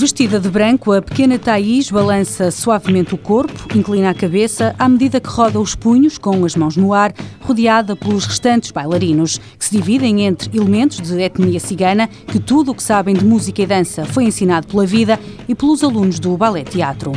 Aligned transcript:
Vestida 0.00 0.40
de 0.40 0.48
branco, 0.48 0.92
a 0.92 1.02
pequena 1.02 1.38
Thaís 1.38 1.90
balança 1.90 2.50
suavemente 2.50 3.14
o 3.14 3.18
corpo, 3.18 3.76
inclina 3.76 4.08
a 4.08 4.14
cabeça 4.14 4.74
à 4.78 4.88
medida 4.88 5.20
que 5.20 5.28
roda 5.28 5.60
os 5.60 5.74
punhos 5.74 6.16
com 6.16 6.42
as 6.42 6.56
mãos 6.56 6.74
no 6.74 6.94
ar, 6.94 7.12
rodeada 7.42 7.94
pelos 7.94 8.24
restantes 8.24 8.70
bailarinos, 8.70 9.36
que 9.58 9.62
se 9.66 9.76
dividem 9.76 10.22
entre 10.22 10.56
elementos 10.56 11.02
de 11.02 11.20
etnia 11.20 11.60
cigana, 11.60 12.08
que 12.08 12.40
tudo 12.40 12.70
o 12.70 12.74
que 12.74 12.82
sabem 12.82 13.14
de 13.14 13.26
música 13.26 13.60
e 13.60 13.66
dança 13.66 14.06
foi 14.06 14.24
ensinado 14.24 14.68
pela 14.68 14.86
vida, 14.86 15.20
e 15.46 15.54
pelos 15.54 15.84
alunos 15.84 16.18
do 16.18 16.34
Ballet 16.34 16.64
Teatro. 16.64 17.12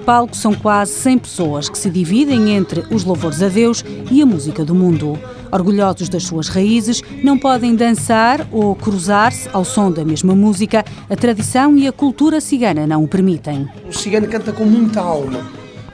Palco 0.00 0.36
são 0.36 0.52
quase 0.52 0.92
100 0.92 1.18
pessoas 1.18 1.68
que 1.68 1.78
se 1.78 1.90
dividem 1.90 2.52
entre 2.56 2.84
os 2.90 3.04
louvores 3.04 3.42
a 3.42 3.48
Deus 3.48 3.84
e 4.10 4.20
a 4.20 4.26
música 4.26 4.64
do 4.64 4.74
mundo. 4.74 5.18
Orgulhosos 5.52 6.08
das 6.08 6.24
suas 6.24 6.48
raízes, 6.48 7.02
não 7.22 7.38
podem 7.38 7.74
dançar 7.74 8.46
ou 8.50 8.74
cruzar-se 8.74 9.48
ao 9.52 9.64
som 9.64 9.90
da 9.90 10.04
mesma 10.04 10.34
música. 10.34 10.84
A 11.08 11.16
tradição 11.16 11.76
e 11.76 11.86
a 11.86 11.92
cultura 11.92 12.40
cigana 12.40 12.86
não 12.86 13.04
o 13.04 13.08
permitem. 13.08 13.68
O 13.88 13.92
cigano 13.92 14.26
canta 14.26 14.52
com 14.52 14.64
muita 14.64 15.00
alma. 15.00 15.40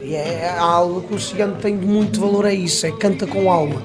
E 0.01 0.15
é 0.15 0.57
algo 0.57 1.03
que 1.03 1.15
o 1.15 1.19
cigano 1.19 1.57
tem 1.57 1.77
de 1.77 1.87
muito 1.87 2.21
valor, 2.21 2.45
é 2.45 2.55
isso, 2.55 2.87
é 2.87 2.93
canta 2.93 3.27
com 3.27 3.51
alma. 3.51 3.83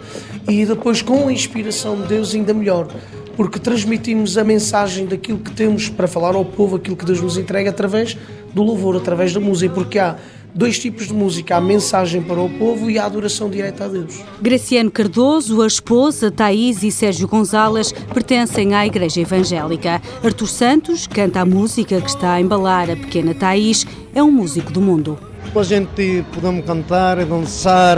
E 0.47 0.65
depois 0.65 1.01
com 1.01 1.27
a 1.27 1.33
inspiração 1.33 1.99
de 2.01 2.07
Deus 2.07 2.35
ainda 2.35 2.53
melhor 2.53 2.87
porque 3.35 3.59
transmitimos 3.59 4.37
a 4.37 4.43
mensagem 4.43 5.05
daquilo 5.05 5.39
que 5.39 5.51
temos 5.51 5.89
para 5.89 6.07
falar 6.07 6.35
ao 6.35 6.45
povo, 6.45 6.75
aquilo 6.75 6.95
que 6.95 7.05
Deus 7.05 7.21
nos 7.21 7.37
entrega 7.37 7.69
através 7.69 8.17
do 8.53 8.63
louvor, 8.63 8.95
através 8.97 9.33
da 9.33 9.39
música, 9.39 9.73
porque 9.73 9.97
há 9.99 10.17
dois 10.53 10.77
tipos 10.77 11.07
de 11.07 11.13
música, 11.13 11.55
a 11.55 11.61
mensagem 11.61 12.21
para 12.21 12.39
o 12.39 12.49
povo 12.49 12.89
e 12.89 12.99
a 12.99 13.05
adoração 13.05 13.49
direta 13.49 13.85
a 13.85 13.87
Deus. 13.87 14.21
Graciano 14.41 14.91
Cardoso, 14.91 15.61
a 15.61 15.67
esposa, 15.67 16.29
Thaís 16.29 16.83
e 16.83 16.91
Sérgio 16.91 17.27
Gonzalez 17.27 17.91
pertencem 18.13 18.73
à 18.73 18.85
Igreja 18.85 19.21
Evangélica. 19.21 20.01
Artur 20.23 20.47
Santos 20.47 21.07
canta 21.07 21.41
a 21.41 21.45
música 21.45 22.01
que 22.01 22.09
está 22.09 22.33
a 22.33 22.41
embalar 22.41 22.89
a 22.89 22.95
pequena 22.95 23.33
Thaís, 23.33 23.85
é 24.13 24.21
um 24.21 24.31
músico 24.31 24.71
do 24.71 24.81
mundo. 24.81 25.17
A 25.55 25.63
gente 25.63 26.23
podemos 26.33 26.65
cantar, 26.65 27.25
dançar, 27.25 27.97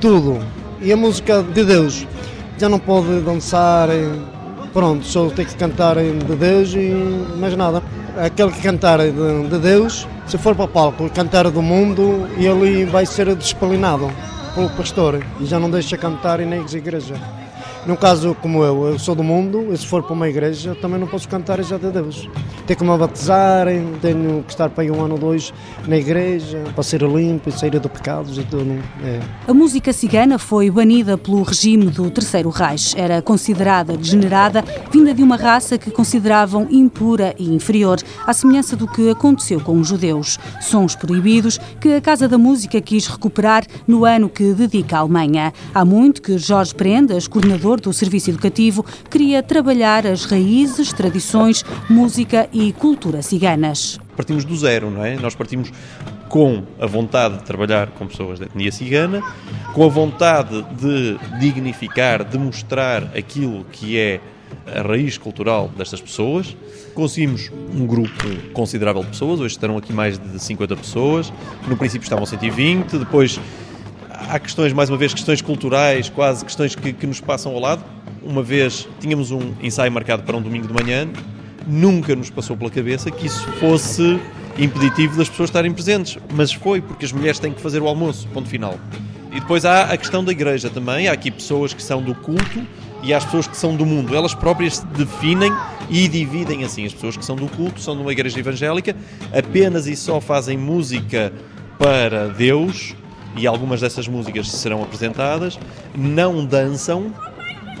tudo. 0.00 0.38
E 0.80 0.92
a 0.92 0.96
música 0.96 1.42
de 1.42 1.64
Deus 1.64 2.06
já 2.58 2.68
não 2.68 2.78
pode 2.78 3.20
dançar 3.20 3.88
pronto, 4.74 5.06
só 5.06 5.30
tem 5.30 5.46
que 5.46 5.54
cantar 5.54 5.96
de 5.96 6.36
Deus 6.36 6.74
e 6.74 6.90
mais 7.38 7.56
nada. 7.56 7.80
Aquele 8.18 8.50
que 8.50 8.60
cantar 8.60 8.98
de, 8.98 9.48
de 9.48 9.58
Deus, 9.58 10.06
se 10.26 10.36
for 10.36 10.54
para 10.54 10.64
o 10.64 10.68
palco 10.68 11.08
cantar 11.10 11.48
do 11.50 11.62
mundo, 11.62 12.28
ele 12.36 12.84
vai 12.84 13.06
ser 13.06 13.34
despalinado 13.34 14.10
pelo 14.54 14.68
pastor 14.70 15.24
e 15.40 15.46
já 15.46 15.58
não 15.58 15.70
deixa 15.70 15.96
cantar 15.96 16.40
em 16.40 16.46
nem 16.46 16.60
igreja. 16.60 17.14
Num 17.86 17.96
caso 17.96 18.34
como 18.40 18.64
eu, 18.64 18.86
eu 18.86 18.98
sou 18.98 19.14
do 19.14 19.22
mundo, 19.22 19.68
e 19.70 19.76
se 19.76 19.86
for 19.86 20.02
para 20.02 20.14
uma 20.14 20.26
igreja, 20.26 20.74
também 20.80 20.98
não 20.98 21.06
posso 21.06 21.28
cantar 21.28 21.62
já 21.62 21.76
de 21.76 21.90
Deus. 21.90 22.28
Tenho 22.66 22.78
que 22.78 22.84
me 22.84 22.96
batizar, 22.96 23.66
tenho 24.00 24.42
que 24.42 24.52
estar 24.52 24.70
para 24.70 24.84
aí 24.84 24.90
um 24.90 25.04
ano 25.04 25.14
ou 25.14 25.20
dois 25.20 25.52
na 25.86 25.98
igreja, 25.98 26.64
para 26.74 26.82
ser 26.82 27.02
limpo 27.02 27.50
e 27.50 27.52
sair 27.52 27.78
de 27.78 27.88
pecados. 27.88 28.38
É. 28.38 29.20
A 29.46 29.52
música 29.52 29.92
cigana 29.92 30.38
foi 30.38 30.70
banida 30.70 31.18
pelo 31.18 31.42
regime 31.42 31.86
do 31.86 32.10
Terceiro 32.10 32.48
Reich. 32.48 32.94
Era 32.96 33.20
considerada 33.20 33.98
degenerada, 33.98 34.64
vinda 34.90 35.12
de 35.12 35.22
uma 35.22 35.36
raça 35.36 35.76
que 35.76 35.90
consideravam 35.90 36.66
impura 36.70 37.34
e 37.38 37.54
inferior, 37.54 37.98
à 38.26 38.32
semelhança 38.32 38.76
do 38.76 38.86
que 38.86 39.10
aconteceu 39.10 39.60
com 39.60 39.78
os 39.78 39.88
judeus. 39.88 40.38
Sons 40.62 40.96
proibidos 40.96 41.60
que 41.78 41.96
a 41.96 42.00
Casa 42.00 42.26
da 42.26 42.38
Música 42.38 42.80
quis 42.80 43.06
recuperar 43.06 43.64
no 43.86 44.06
ano 44.06 44.30
que 44.30 44.54
dedica 44.54 44.96
à 44.96 45.00
Alemanha. 45.00 45.52
Há 45.74 45.84
muito 45.84 46.22
que 46.22 46.38
Jorge 46.38 46.74
Prendas, 46.74 47.28
coordenador 47.28 47.73
do 47.80 47.92
Serviço 47.92 48.30
Educativo, 48.30 48.84
queria 49.10 49.42
trabalhar 49.42 50.06
as 50.06 50.24
raízes, 50.24 50.92
tradições, 50.92 51.64
música 51.88 52.48
e 52.52 52.72
cultura 52.72 53.22
ciganas. 53.22 53.98
Partimos 54.16 54.44
do 54.44 54.56
zero, 54.56 54.90
não 54.90 55.04
é? 55.04 55.16
Nós 55.16 55.34
partimos 55.34 55.70
com 56.28 56.64
a 56.80 56.86
vontade 56.86 57.38
de 57.38 57.44
trabalhar 57.44 57.88
com 57.92 58.06
pessoas 58.06 58.38
da 58.38 58.46
etnia 58.46 58.72
cigana, 58.72 59.22
com 59.72 59.84
a 59.84 59.88
vontade 59.88 60.64
de 60.80 61.18
dignificar, 61.38 62.24
de 62.24 62.38
mostrar 62.38 63.04
aquilo 63.16 63.64
que 63.70 63.98
é 63.98 64.20
a 64.66 64.82
raiz 64.82 65.18
cultural 65.18 65.70
destas 65.76 66.00
pessoas. 66.00 66.56
Conseguimos 66.94 67.50
um 67.74 67.86
grupo 67.86 68.24
considerável 68.52 69.02
de 69.02 69.10
pessoas, 69.10 69.40
hoje 69.40 69.54
estarão 69.54 69.76
aqui 69.76 69.92
mais 69.92 70.18
de 70.18 70.38
50 70.38 70.76
pessoas. 70.76 71.32
No 71.68 71.76
princípio 71.76 72.04
estavam 72.04 72.24
120, 72.24 72.98
depois 72.98 73.38
há 74.28 74.38
questões, 74.38 74.72
mais 74.72 74.88
uma 74.88 74.96
vez, 74.96 75.12
questões 75.12 75.40
culturais, 75.40 76.08
quase 76.08 76.44
questões 76.44 76.74
que, 76.74 76.92
que 76.92 77.06
nos 77.06 77.20
passam 77.20 77.52
ao 77.52 77.60
lado. 77.60 77.84
Uma 78.22 78.42
vez 78.42 78.88
tínhamos 79.00 79.30
um 79.30 79.52
ensaio 79.62 79.92
marcado 79.92 80.22
para 80.22 80.36
um 80.36 80.42
domingo 80.42 80.66
de 80.66 80.72
manhã, 80.72 81.08
nunca 81.66 82.14
nos 82.14 82.30
passou 82.30 82.56
pela 82.56 82.70
cabeça 82.70 83.10
que 83.10 83.26
isso 83.26 83.46
fosse 83.52 84.18
impeditivo 84.58 85.16
das 85.16 85.28
pessoas 85.28 85.50
estarem 85.50 85.72
presentes, 85.72 86.18
mas 86.32 86.52
foi 86.52 86.80
porque 86.80 87.04
as 87.04 87.12
mulheres 87.12 87.38
têm 87.38 87.52
que 87.52 87.60
fazer 87.60 87.82
o 87.82 87.88
almoço, 87.88 88.28
ponto 88.28 88.48
final. 88.48 88.78
E 89.32 89.40
depois 89.40 89.64
há 89.64 89.84
a 89.84 89.96
questão 89.96 90.22
da 90.24 90.30
igreja 90.30 90.70
também, 90.70 91.08
há 91.08 91.12
aqui 91.12 91.30
pessoas 91.30 91.74
que 91.74 91.82
são 91.82 92.00
do 92.00 92.14
culto 92.14 92.64
e 93.02 93.12
há 93.12 93.16
as 93.16 93.24
pessoas 93.24 93.48
que 93.48 93.56
são 93.56 93.74
do 93.74 93.84
mundo. 93.84 94.14
Elas 94.14 94.32
próprias 94.32 94.76
se 94.76 94.86
definem 94.86 95.52
e 95.90 96.06
dividem 96.06 96.64
assim. 96.64 96.86
As 96.86 96.94
pessoas 96.94 97.16
que 97.16 97.24
são 97.24 97.34
do 97.34 97.48
culto 97.48 97.80
são 97.80 97.96
de 97.96 98.02
uma 98.02 98.12
igreja 98.12 98.38
evangélica, 98.38 98.94
apenas 99.36 99.88
e 99.88 99.96
só 99.96 100.20
fazem 100.20 100.56
música 100.56 101.32
para 101.78 102.28
Deus 102.28 102.94
e 103.36 103.46
algumas 103.46 103.80
dessas 103.80 104.08
músicas 104.08 104.50
serão 104.50 104.82
apresentadas. 104.82 105.58
Não 105.94 106.44
dançam, 106.44 107.12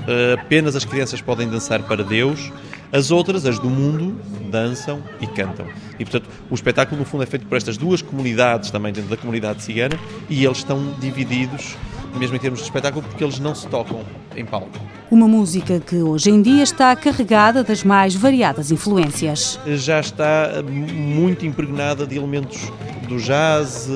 eh, 0.06 0.36
apenas 0.38 0.76
as 0.76 0.84
crianças 0.84 1.20
podem 1.20 1.48
dançar 1.48 1.82
para 1.82 2.02
Deus. 2.02 2.52
As 2.92 3.10
outras, 3.10 3.44
as 3.44 3.58
do 3.58 3.68
mundo, 3.68 4.20
dançam 4.50 5.02
e 5.20 5.26
cantam. 5.26 5.66
E, 5.98 6.04
portanto, 6.04 6.28
o 6.48 6.54
espetáculo, 6.54 7.00
no 7.00 7.04
fundo, 7.04 7.22
é 7.24 7.26
feito 7.26 7.46
por 7.46 7.56
estas 7.56 7.76
duas 7.76 8.00
comunidades, 8.00 8.70
também 8.70 8.92
dentro 8.92 9.10
da 9.10 9.16
comunidade 9.16 9.62
cigana, 9.62 9.98
e 10.30 10.44
eles 10.44 10.58
estão 10.58 10.94
divididos, 11.00 11.76
mesmo 12.16 12.36
em 12.36 12.38
termos 12.38 12.60
de 12.60 12.66
espetáculo, 12.66 13.04
porque 13.04 13.24
eles 13.24 13.40
não 13.40 13.54
se 13.54 13.66
tocam 13.66 14.04
em 14.36 14.44
palco. 14.44 14.78
Uma 15.10 15.28
música 15.28 15.78
que 15.80 15.96
hoje 15.96 16.30
em 16.30 16.42
dia 16.42 16.62
está 16.62 16.94
carregada 16.96 17.62
das 17.62 17.84
mais 17.84 18.14
variadas 18.14 18.70
influências. 18.70 19.60
Já 19.66 20.00
está 20.00 20.50
muito 20.62 21.46
impregnada 21.46 22.06
de 22.06 22.16
elementos 22.16 22.72
do 23.04 23.18
jazz, 23.18 23.88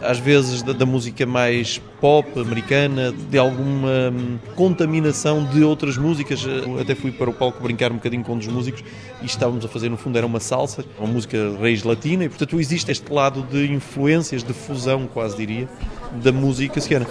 às 0.00 0.18
vezes 0.18 0.62
da, 0.62 0.72
da, 0.72 0.86
música 0.86 1.26
mais 1.26 1.80
pop 2.00 2.38
americana, 2.38 3.12
de 3.12 3.36
alguma 3.36 4.10
hum, 4.12 4.38
contaminação 4.54 5.44
de 5.44 5.62
outras 5.62 5.96
músicas. 5.96 6.44
Eu 6.44 6.78
até 6.80 6.94
fui 6.94 7.10
para 7.10 7.28
o 7.28 7.32
palco 7.32 7.62
brincar 7.62 7.90
um 7.90 7.96
bocadinho 7.96 8.24
com 8.24 8.34
um 8.34 8.38
dos 8.38 8.46
músicos 8.46 8.84
e 9.22 9.26
estávamos 9.26 9.64
a 9.64 9.68
fazer, 9.68 9.88
no 9.88 9.96
fundo, 9.96 10.16
era 10.16 10.26
uma 10.26 10.40
salsa, 10.40 10.84
uma 10.98 11.08
música 11.08 11.36
raiz 11.60 11.82
latina, 11.82 12.24
e 12.24 12.28
portanto 12.28 12.58
existe 12.60 12.90
este 12.90 13.12
lado 13.12 13.42
de 13.42 13.72
influências, 13.72 14.42
de 14.42 14.52
fusão, 14.52 15.06
quase 15.06 15.36
diria, 15.36 15.68
da 16.22 16.32
música 16.32 16.80
cigana. 16.80 17.06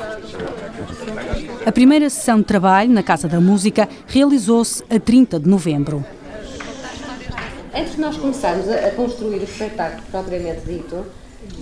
A 1.65 1.71
primeira 1.71 2.09
sessão 2.09 2.39
de 2.39 2.45
trabalho 2.45 2.91
na 2.91 3.01
Casa 3.03 3.27
da 3.27 3.39
Música 3.39 3.87
realizou-se 4.07 4.83
a 4.89 4.99
30 4.99 5.39
de 5.39 5.49
novembro. 5.49 6.05
Antes 7.73 7.95
de 7.95 8.01
nós 8.01 8.17
começarmos 8.17 8.69
a 8.69 8.91
construir 8.91 9.39
o 9.39 9.43
espetáculo 9.43 10.03
propriamente 10.11 10.61
dito, 10.65 11.05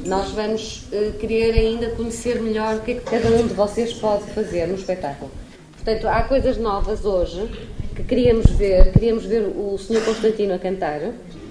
nós 0.05 0.31
vamos 0.31 0.87
uh, 0.91 1.13
querer 1.19 1.53
ainda 1.53 1.89
conhecer 1.91 2.41
melhor 2.41 2.75
o 2.75 2.79
que 2.81 2.91
é 2.91 2.95
que 2.95 3.01
cada 3.01 3.29
um 3.29 3.47
de 3.47 3.53
vocês 3.53 3.93
pode 3.93 4.23
fazer 4.31 4.67
no 4.67 4.75
espetáculo. 4.75 5.31
Portanto, 5.75 6.07
há 6.07 6.23
coisas 6.23 6.57
novas 6.57 7.05
hoje 7.05 7.49
que 7.95 8.03
queríamos 8.03 8.49
ver. 8.51 8.91
Queríamos 8.91 9.25
ver 9.25 9.43
o 9.43 9.77
Sr. 9.77 10.03
Constantino 10.05 10.53
a 10.53 10.59
cantar. 10.59 10.99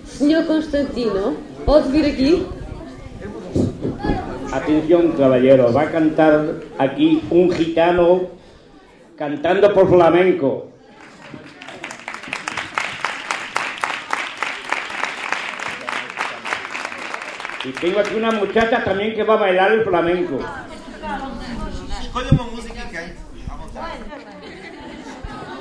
Sr. 0.07 0.45
Constantino, 0.47 1.37
pode 1.65 1.89
vir 1.91 2.07
aqui? 2.07 2.47
Atención, 4.53 5.13
caballero, 5.13 5.73
va 5.73 5.83
a 5.83 5.91
cantar 5.93 6.55
aquí 6.77 7.23
un 7.31 7.53
gitano 7.53 8.23
cantando 9.17 9.73
por 9.73 9.89
flamenco. 9.89 10.69
Y 17.65 17.71
tengo 17.73 18.01
aquí 18.01 18.15
una 18.15 18.33
muchacha 18.33 18.83
también 18.83 19.15
que 19.15 19.23
va 19.23 19.35
a 19.35 19.37
bailar 19.37 19.73
el 19.73 19.85
flamenco. 19.85 20.41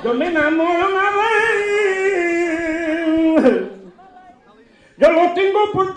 Yo 0.02 0.14
me 0.14 0.26
enamoro 0.26 0.88
una 0.88 1.10
vez. 1.10 1.99
Yo 5.00 5.10
lo 5.10 5.32
tengo 5.32 5.72
por. 5.72 5.90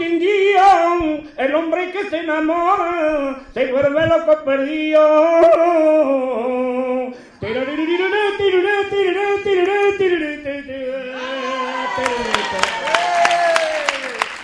El 1.37 1.55
hombre 1.55 1.91
que 1.91 2.09
se 2.09 2.17
enamora 2.17 3.41
se 3.53 3.71
vuelve 3.71 4.07
loco 4.07 4.43
perdido. 4.45 4.99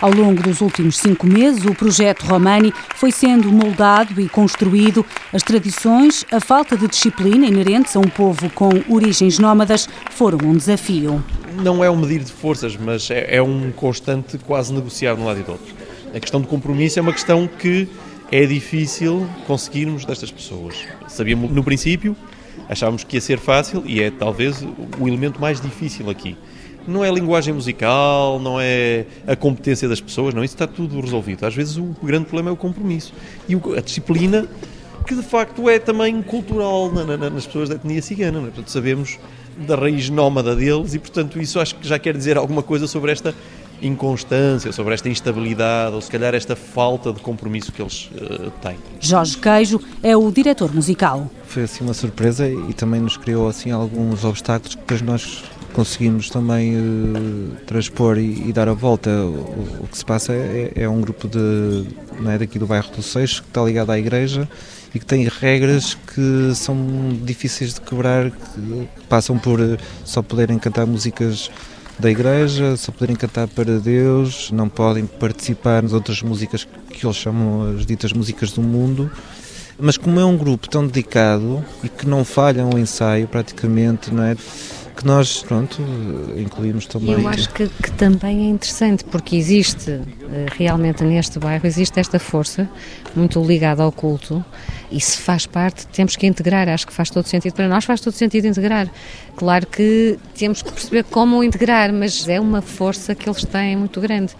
Ao 0.00 0.10
longo 0.10 0.42
dos 0.42 0.60
últimos 0.60 0.98
cinco 0.98 1.26
meses, 1.26 1.64
o 1.64 1.74
projeto 1.74 2.26
Romani 2.26 2.72
foi 2.96 3.10
sendo 3.10 3.50
moldado 3.50 4.20
e 4.20 4.28
construído. 4.28 5.04
As 5.32 5.42
tradições, 5.42 6.24
a 6.30 6.40
falta 6.40 6.76
de 6.76 6.86
disciplina 6.88 7.46
inerentes 7.46 7.96
a 7.96 8.00
um 8.00 8.08
povo 8.08 8.50
com 8.50 8.70
origens 8.88 9.38
nómadas 9.38 9.88
foram 10.10 10.38
um 10.48 10.56
desafio. 10.56 11.22
Não 11.54 11.84
é 11.84 11.90
um 11.90 11.96
medir 11.96 12.20
de 12.20 12.32
forças, 12.32 12.76
mas 12.76 13.10
é, 13.10 13.36
é 13.36 13.42
um 13.42 13.72
constante 13.72 14.38
quase 14.38 14.72
negociar 14.72 15.14
de 15.14 15.20
um 15.20 15.24
lado 15.24 15.40
e 15.40 15.42
do 15.42 15.52
outro. 15.52 15.74
A 16.14 16.20
questão 16.20 16.40
de 16.40 16.46
compromisso 16.46 16.98
é 16.98 17.02
uma 17.02 17.12
questão 17.12 17.48
que 17.48 17.88
é 18.30 18.46
difícil 18.46 19.28
conseguirmos 19.46 20.04
destas 20.04 20.30
pessoas. 20.30 20.76
Sabíamos 21.08 21.50
no 21.50 21.64
princípio, 21.64 22.16
achávamos 22.68 23.02
que 23.02 23.16
ia 23.16 23.20
ser 23.20 23.38
fácil 23.38 23.82
e 23.84 24.00
é 24.00 24.10
talvez 24.10 24.62
o 24.98 25.08
elemento 25.08 25.40
mais 25.40 25.60
difícil 25.60 26.08
aqui. 26.08 26.36
Não 26.86 27.04
é 27.04 27.08
a 27.08 27.12
linguagem 27.12 27.52
musical, 27.52 28.38
não 28.38 28.60
é 28.60 29.04
a 29.26 29.36
competência 29.36 29.88
das 29.88 30.00
pessoas, 30.00 30.32
não, 30.32 30.42
isso 30.42 30.54
está 30.54 30.66
tudo 30.66 31.00
resolvido. 31.00 31.44
Às 31.44 31.54
vezes 31.54 31.76
o 31.76 31.94
grande 32.02 32.24
problema 32.24 32.50
é 32.50 32.52
o 32.52 32.56
compromisso 32.56 33.12
e 33.48 33.54
a 33.76 33.80
disciplina, 33.80 34.46
que 35.06 35.14
de 35.14 35.22
facto 35.22 35.68
é 35.68 35.78
também 35.78 36.22
cultural 36.22 36.90
na, 36.90 37.04
na, 37.04 37.30
nas 37.30 37.46
pessoas 37.46 37.68
da 37.68 37.74
etnia 37.74 38.00
cigana. 38.00 38.38
É? 38.38 38.42
Portanto, 38.42 38.70
sabemos 38.70 39.18
da 39.56 39.76
raiz 39.76 40.08
nómada 40.08 40.54
deles 40.54 40.94
e, 40.94 40.98
portanto, 40.98 41.40
isso 41.40 41.60
acho 41.60 41.76
que 41.76 41.86
já 41.86 41.98
quer 41.98 42.16
dizer 42.16 42.36
alguma 42.36 42.62
coisa 42.62 42.86
sobre 42.86 43.12
esta 43.12 43.34
inconstância, 43.82 44.72
sobre 44.72 44.94
esta 44.94 45.08
instabilidade 45.08 45.94
ou 45.94 46.00
se 46.00 46.10
calhar 46.10 46.34
esta 46.34 46.54
falta 46.54 47.12
de 47.12 47.20
compromisso 47.20 47.72
que 47.72 47.80
eles 47.80 48.10
uh, 48.14 48.50
têm. 48.62 48.76
Jorge 49.00 49.38
Queijo 49.38 49.80
é 50.02 50.16
o 50.16 50.30
diretor 50.30 50.74
musical. 50.74 51.30
Foi 51.46 51.62
assim 51.64 51.82
uma 51.82 51.94
surpresa 51.94 52.48
e 52.48 52.72
também 52.74 53.00
nos 53.00 53.16
criou 53.16 53.48
assim 53.48 53.70
alguns 53.70 54.24
obstáculos 54.24 54.74
que 54.74 54.80
depois 54.80 55.02
nós 55.02 55.44
conseguimos 55.72 56.28
também 56.28 56.76
uh, 56.76 57.56
transpor 57.66 58.18
e, 58.18 58.48
e, 58.48 58.52
dar 58.52 58.68
a 58.68 58.74
volta. 58.74 59.10
O, 59.10 59.84
o 59.84 59.88
que 59.90 59.96
se 59.96 60.04
passa 60.04 60.32
é, 60.32 60.72
é, 60.74 60.88
um 60.88 61.00
grupo 61.00 61.26
de, 61.28 61.86
não 62.20 62.30
é, 62.30 62.38
daqui 62.38 62.58
do 62.58 62.66
bairro 62.66 62.90
do 62.94 63.02
Seixo 63.02 63.42
que 63.42 63.48
está 63.48 63.62
ligado 63.62 63.90
à 63.90 63.98
igreja 63.98 64.48
e 64.94 64.98
que 64.98 65.06
tem 65.06 65.26
regras 65.28 65.94
que 65.94 66.52
são 66.54 66.76
difíceis 67.22 67.74
de 67.74 67.80
quebrar, 67.80 68.30
que 68.30 68.88
passam 69.08 69.38
por 69.38 69.60
uh, 69.60 69.78
só 70.04 70.22
poderem 70.22 70.58
cantar 70.58 70.86
músicas 70.86 71.50
da 71.98 72.10
igreja, 72.10 72.76
só 72.76 72.90
poderem 72.90 73.14
cantar 73.14 73.46
para 73.46 73.78
Deus, 73.78 74.50
não 74.50 74.68
podem 74.68 75.06
participar 75.06 75.82
nas 75.82 75.92
outras 75.92 76.22
músicas 76.22 76.66
que 76.88 77.06
eles 77.06 77.16
chamam 77.16 77.76
as 77.76 77.84
ditas 77.84 78.12
músicas 78.12 78.50
do 78.52 78.62
mundo. 78.62 79.10
Mas 79.78 79.96
como 79.96 80.20
é 80.20 80.24
um 80.24 80.36
grupo 80.36 80.68
tão 80.68 80.86
dedicado 80.86 81.64
e 81.82 81.88
que 81.88 82.06
não 82.06 82.24
falha 82.24 82.66
o 82.66 82.78
ensaio 82.78 83.26
praticamente, 83.26 84.12
não 84.12 84.24
é? 84.24 84.36
que 85.00 85.06
nós, 85.06 85.42
pronto, 85.42 85.82
incluímos 86.36 86.84
também. 86.84 87.12
Eu 87.12 87.26
acho 87.26 87.48
que, 87.54 87.66
que, 87.66 87.90
também 87.92 88.46
é 88.46 88.50
interessante, 88.50 89.02
porque 89.02 89.34
existe, 89.34 89.90
eh, 89.90 90.46
realmente 90.58 91.02
neste 91.02 91.38
bairro, 91.38 91.66
existe 91.66 91.98
esta 91.98 92.18
força 92.18 92.68
muito 93.16 93.42
ligada 93.42 93.82
ao 93.82 93.90
culto 93.90 94.44
se 94.98 95.18
faz 95.18 95.46
parte, 95.46 95.86
temos 95.88 96.16
que 96.16 96.26
integrar, 96.26 96.68
acho 96.68 96.86
que 96.86 96.92
faz 96.92 97.10
todo 97.10 97.26
sentido 97.26 97.54
para 97.54 97.68
nós, 97.68 97.84
faz 97.84 98.00
todo 98.00 98.14
sentido 98.14 98.48
integrar. 98.48 98.90
Claro 99.36 99.66
que 99.66 100.18
temos 100.36 100.62
que 100.62 100.72
perceber 100.72 101.04
como 101.04 101.42
integrar, 101.42 101.92
mas 101.92 102.28
é 102.28 102.40
uma 102.40 102.60
força 102.60 103.14
que 103.14 103.28
eles 103.28 103.44
têm 103.44 103.76
muito 103.76 104.00
grande. 104.00 104.34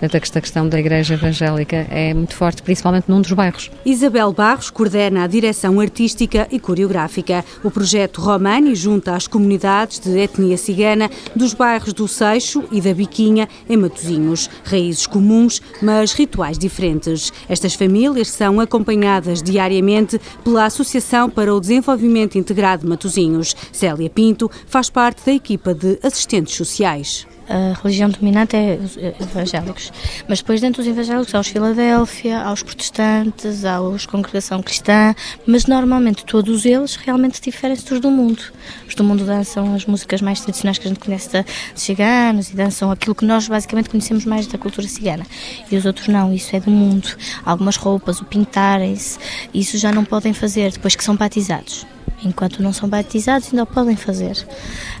Portanto, 0.00 0.22
esta 0.22 0.40
questão 0.40 0.66
da 0.66 0.80
Igreja 0.80 1.12
Evangélica 1.12 1.86
é 1.90 2.14
muito 2.14 2.34
forte, 2.34 2.62
principalmente 2.62 3.04
num 3.06 3.20
dos 3.20 3.32
bairros. 3.32 3.70
Isabel 3.84 4.32
Barros 4.32 4.70
coordena 4.70 5.24
a 5.24 5.26
direção 5.26 5.78
artística 5.78 6.48
e 6.50 6.58
coreográfica. 6.58 7.44
O 7.62 7.70
projeto 7.70 8.18
Romani 8.18 8.74
junta 8.74 9.14
as 9.14 9.26
comunidades 9.26 9.98
de 9.98 10.18
etnia 10.18 10.56
cigana 10.56 11.10
dos 11.36 11.52
bairros 11.52 11.92
do 11.92 12.08
Seixo 12.08 12.64
e 12.72 12.80
da 12.80 12.94
Biquinha, 12.94 13.46
em 13.68 13.76
Matosinhos. 13.76 14.48
Raízes 14.64 15.06
comuns, 15.06 15.60
mas 15.82 16.14
rituais 16.14 16.56
diferentes. 16.56 17.30
Estas 17.46 17.74
famílias 17.74 18.28
são 18.28 18.58
acompanhadas 18.58 19.42
diariamente 19.42 20.18
pela 20.42 20.64
Associação 20.64 21.28
para 21.28 21.54
o 21.54 21.60
Desenvolvimento 21.60 22.38
Integrado 22.38 22.84
de 22.84 22.88
Matosinhos. 22.88 23.54
Célia 23.70 24.08
Pinto 24.08 24.39
faz 24.66 24.88
parte 24.88 25.26
da 25.26 25.32
equipa 25.32 25.74
de 25.74 25.98
assistentes 26.02 26.54
sociais 26.54 27.26
a 27.50 27.72
religião 27.82 28.08
dominante 28.08 28.54
é 28.54 28.78
os 28.80 28.96
evangélicos. 28.96 29.92
Mas 30.28 30.38
depois, 30.38 30.60
dentro 30.60 30.82
dos 30.82 30.90
evangélicos, 30.90 31.34
há 31.34 31.40
os 31.40 31.48
Filadélfia, 31.48 32.38
há 32.38 32.52
os 32.52 32.62
protestantes, 32.62 33.64
há 33.64 33.80
os 33.80 34.06
congregação 34.06 34.62
cristã, 34.62 35.14
mas 35.44 35.66
normalmente 35.66 36.24
todos 36.24 36.64
eles 36.64 36.94
realmente 36.94 37.40
diferem-se 37.40 37.84
dos 37.84 37.98
do 37.98 38.08
mundo. 38.08 38.40
Os 38.86 38.94
do 38.94 39.02
mundo 39.02 39.24
dançam 39.24 39.74
as 39.74 39.84
músicas 39.84 40.22
mais 40.22 40.40
tradicionais 40.40 40.78
que 40.78 40.86
a 40.86 40.90
gente 40.90 41.00
conhece 41.00 41.28
de 41.42 41.44
ciganos 41.74 42.50
e 42.50 42.54
dançam 42.54 42.88
aquilo 42.88 43.16
que 43.16 43.24
nós 43.24 43.48
basicamente 43.48 43.90
conhecemos 43.90 44.24
mais 44.24 44.46
da 44.46 44.56
cultura 44.56 44.86
cigana. 44.86 45.26
E 45.70 45.76
os 45.76 45.84
outros 45.84 46.06
não, 46.06 46.32
isso 46.32 46.54
é 46.54 46.60
do 46.60 46.70
mundo. 46.70 47.08
Algumas 47.44 47.76
roupas, 47.76 48.20
o 48.20 48.24
pintarem-se, 48.24 49.18
isso 49.52 49.76
já 49.76 49.90
não 49.90 50.04
podem 50.04 50.32
fazer 50.32 50.70
depois 50.70 50.94
que 50.94 51.02
são 51.02 51.16
batizados 51.16 51.84
enquanto 52.24 52.62
não 52.62 52.72
são 52.72 52.88
batizados 52.88 53.48
ainda 53.48 53.62
o 53.62 53.66
podem 53.66 53.96
fazer. 53.96 54.36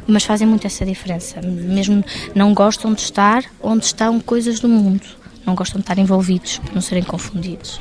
Mas 0.06 0.24
fazem 0.24 0.46
muito 0.46 0.66
essa 0.66 0.84
diferença. 0.84 1.40
Mesmo 1.42 2.04
não 2.34 2.54
gostam 2.54 2.92
de 2.92 3.02
estar 3.02 3.44
onde 3.62 3.84
estão 3.84 4.20
coisas 4.20 4.60
do 4.60 4.68
mundo. 4.68 5.06
Não 5.46 5.54
gostam 5.54 5.78
de 5.78 5.84
estar 5.84 5.98
envolvidos, 5.98 6.58
para 6.58 6.74
não 6.74 6.80
serem 6.80 7.02
confundidos. 7.02 7.80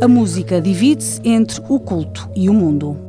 A 0.00 0.08
música 0.08 0.60
divide-se 0.60 1.20
entre 1.24 1.60
o 1.68 1.80
culto 1.80 2.30
e 2.34 2.48
o 2.48 2.54
mundo. 2.54 3.07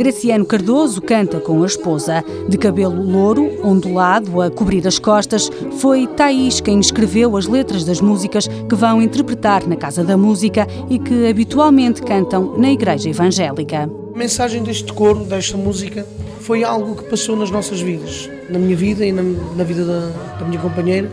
Graciano 0.00 0.46
Cardoso 0.46 1.02
canta 1.02 1.38
com 1.40 1.62
a 1.62 1.66
esposa. 1.66 2.24
De 2.48 2.56
cabelo 2.56 3.02
louro, 3.02 3.60
ondulado, 3.62 4.40
a 4.40 4.50
cobrir 4.50 4.88
as 4.88 4.98
costas, 4.98 5.50
foi 5.72 6.06
Thaís 6.06 6.58
quem 6.58 6.80
escreveu 6.80 7.36
as 7.36 7.46
letras 7.46 7.84
das 7.84 8.00
músicas 8.00 8.48
que 8.48 8.74
vão 8.74 9.02
interpretar 9.02 9.68
na 9.68 9.76
Casa 9.76 10.02
da 10.02 10.16
Música 10.16 10.66
e 10.88 10.98
que 10.98 11.28
habitualmente 11.28 12.00
cantam 12.00 12.56
na 12.56 12.70
Igreja 12.70 13.10
Evangélica. 13.10 13.90
A 14.14 14.18
mensagem 14.18 14.62
deste 14.62 14.90
coro, 14.90 15.22
desta 15.22 15.58
música, 15.58 16.06
foi 16.40 16.64
algo 16.64 16.96
que 16.96 17.04
passou 17.04 17.36
nas 17.36 17.50
nossas 17.50 17.82
vidas, 17.82 18.30
na 18.48 18.58
minha 18.58 18.76
vida 18.76 19.04
e 19.04 19.12
na, 19.12 19.22
na 19.54 19.64
vida 19.64 19.84
da, 19.84 20.38
da 20.38 20.46
minha 20.46 20.62
companheira. 20.62 21.10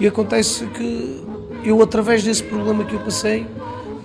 E 0.00 0.06
acontece 0.06 0.64
que 0.68 1.22
eu, 1.62 1.82
através 1.82 2.24
desse 2.24 2.42
problema 2.42 2.86
que 2.86 2.94
eu 2.94 3.00
passei, 3.00 3.46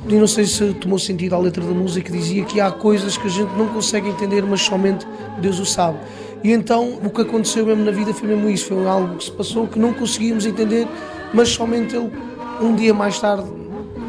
e 0.08 0.16
não 0.16 0.28
sei 0.28 0.46
se 0.46 0.74
tomou 0.76 0.98
sentido 0.98 1.36
a 1.36 1.40
letra 1.40 1.64
da 1.64 1.72
música, 1.72 2.12
dizia 2.12 2.44
que 2.46 2.62
há 2.62 2.72
coisas 2.72 3.18
que 3.18 3.28
a 3.28 3.30
gente 3.30 3.52
não 3.58 3.68
consegue 3.68 4.10
entender, 4.10 4.44
mas 4.44 4.62
somente 4.62 5.06
Deus 5.40 5.60
o 5.60 5.66
sabe. 5.66 5.98
E 6.44 6.52
então 6.52 7.00
o 7.04 7.10
que 7.10 7.22
aconteceu 7.22 7.66
mesmo 7.66 7.84
na 7.84 7.92
vida 7.92 8.14
foi 8.14 8.30
mesmo 8.30 8.50
isso, 8.50 8.68
foi 8.68 8.88
algo 8.88 9.16
que 9.16 9.26
se 9.26 9.32
passou 9.32 9.68
que 9.68 9.78
não 9.78 9.94
conseguimos 9.94 10.46
entender, 10.46 10.88
mas 11.34 11.50
somente 11.50 11.96
Ele, 11.96 12.12
um 12.62 12.76
dia 12.76 12.94
mais 12.94 13.20
tarde, 13.20 13.46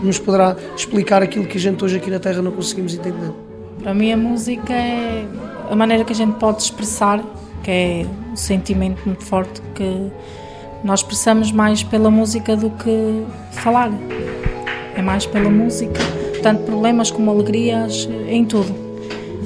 nos 0.03 0.19
poderá 0.19 0.57
explicar 0.77 1.23
aquilo 1.23 1.47
que 1.47 1.59
a 1.59 1.61
gente 1.61 1.85
hoje 1.85 1.97
aqui 1.97 2.11
na 2.11 2.21
Terra 2.21 2.41
não 2.41 2.53
conseguimos 2.53 2.95
entender. 2.95 3.33
Para 3.83 3.93
mim 3.93 4.13
a 4.13 4.17
música 4.17 4.73
é 4.73 5.27
a 5.69 5.75
maneira 5.75 6.05
que 6.05 6.13
a 6.13 6.17
gente 6.17 6.35
pode 6.39 6.63
expressar, 6.63 7.23
que 7.65 7.71
é 7.71 8.07
um 8.33 8.37
sentimento 8.37 9.03
muito 9.05 9.25
forte 9.25 9.61
que 9.75 10.11
nós 10.85 11.01
expressamos 11.01 11.51
mais 11.51 11.83
pela 11.83 12.11
música 12.11 12.57
do 12.57 12.71
que 12.71 13.25
falar 13.53 13.91
é 15.01 15.03
mais 15.03 15.25
pela 15.25 15.49
música, 15.49 15.99
tanto 16.43 16.63
problemas 16.65 17.11
como 17.11 17.31
alegrias, 17.31 18.09
em 18.29 18.45
tudo. 18.45 18.73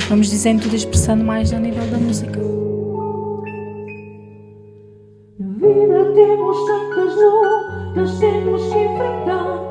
Vamos 0.08 0.28
dizendo 0.28 0.62
tudo 0.62 0.74
expressando 0.74 1.24
mais 1.24 1.52
a 1.52 1.58
nível 1.60 1.86
da 1.86 1.96
música. 1.96 2.40
Na 5.38 5.48
vida 5.54 6.12
temos 6.12 6.56
tantas 6.66 8.18
temos 8.18 8.62
que 8.62 8.78
enfrentar, 8.78 9.70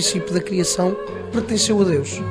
princípio 0.00 0.32
da 0.32 0.40
criação 0.40 0.96
pertenceu 1.30 1.78
a 1.82 1.84
Deus. 1.84 2.22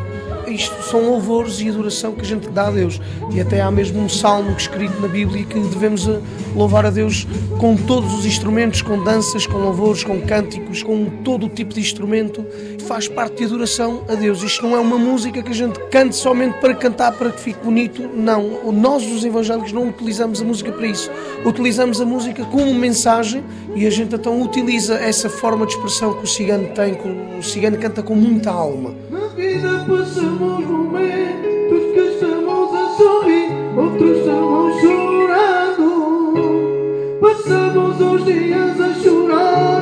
Isto 0.47 0.81
são 0.81 1.07
louvores 1.07 1.61
e 1.61 1.69
adoração 1.69 2.13
que 2.13 2.21
a 2.21 2.25
gente 2.25 2.49
dá 2.49 2.67
a 2.67 2.71
Deus. 2.71 2.99
E 3.31 3.39
até 3.39 3.61
há 3.61 3.69
mesmo 3.69 4.01
um 4.01 4.09
salmo 4.09 4.49
escrito 4.57 4.99
na 4.99 5.07
Bíblia 5.07 5.45
que 5.45 5.59
devemos 5.59 6.07
eh, 6.07 6.19
louvar 6.55 6.87
a 6.87 6.89
Deus 6.89 7.27
com 7.59 7.75
todos 7.77 8.11
os 8.15 8.25
instrumentos, 8.25 8.81
com 8.81 9.03
danças, 9.03 9.45
com 9.45 9.59
louvores, 9.59 10.03
com 10.03 10.19
cânticos, 10.19 10.81
com 10.81 11.05
todo 11.23 11.45
o 11.45 11.49
tipo 11.49 11.75
de 11.75 11.79
instrumento. 11.79 12.43
Faz 12.89 13.07
parte 13.07 13.37
de 13.37 13.43
adoração 13.43 14.03
a 14.09 14.15
Deus. 14.15 14.41
Isto 14.41 14.63
não 14.63 14.75
é 14.75 14.79
uma 14.79 14.97
música 14.97 15.43
que 15.43 15.51
a 15.51 15.53
gente 15.53 15.79
cante 15.91 16.15
somente 16.15 16.57
para 16.59 16.73
cantar, 16.73 17.11
para 17.11 17.29
que 17.29 17.39
fique 17.39 17.63
bonito. 17.63 18.09
Não. 18.15 18.71
Nós, 18.73 19.05
os 19.05 19.23
evangélicos, 19.23 19.71
não 19.71 19.89
utilizamos 19.89 20.41
a 20.41 20.43
música 20.43 20.71
para 20.71 20.87
isso. 20.87 21.11
Utilizamos 21.45 22.01
a 22.01 22.05
música 22.05 22.43
como 22.45 22.73
mensagem 22.73 23.43
e 23.75 23.85
a 23.85 23.91
gente 23.91 24.15
então 24.15 24.41
utiliza 24.41 24.95
essa 24.95 25.29
forma 25.29 25.67
de 25.67 25.73
expressão 25.73 26.15
que 26.15 26.23
o 26.23 26.27
cigano 26.27 26.67
tem. 26.69 26.95
que 26.95 27.07
O 27.37 27.43
cigano 27.43 27.77
canta 27.77 28.01
com 28.01 28.15
muita 28.15 28.49
alma. 28.49 28.95
Na 29.11 29.27
vida 29.35 29.85
passamos 29.87 30.65
momentos 30.65 31.93
que 31.93 31.99
estamos 31.99 32.73
a 32.73 32.97
sorrir, 32.97 33.51
outros 33.77 34.17
estamos 34.17 34.81
chorando. 34.81 35.85
Passamos 37.21 38.01
os 38.01 38.25
dias 38.25 38.81
a 38.81 38.93
chorar 38.95 39.78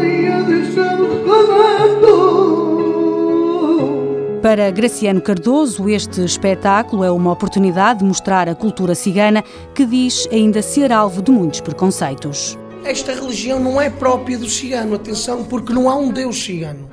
Para 4.48 4.72
Graciano 4.72 5.20
Cardoso, 5.20 5.90
este 5.90 6.24
espetáculo 6.24 7.04
é 7.04 7.12
uma 7.12 7.34
oportunidade 7.34 8.00
de 8.00 8.06
mostrar 8.06 8.48
a 8.48 8.56
cultura 8.56 8.96
cigana 8.96 9.44
que 9.76 9.86
diz 9.86 10.26
ainda 10.32 10.62
ser 10.62 10.90
alvo 10.90 11.22
de 11.22 11.30
muitos 11.32 11.60
preconceitos. 11.60 12.58
Esta 12.86 13.14
religião 13.14 13.60
não 13.60 13.82
é 13.82 13.90
própria 13.90 14.38
do 14.38 14.48
cigano, 14.48 14.96
atenção, 14.96 15.44
porque 15.44 15.74
não 15.74 15.90
há 15.90 15.98
um 15.98 16.14
Deus 16.14 16.42
cigano. 16.42 16.90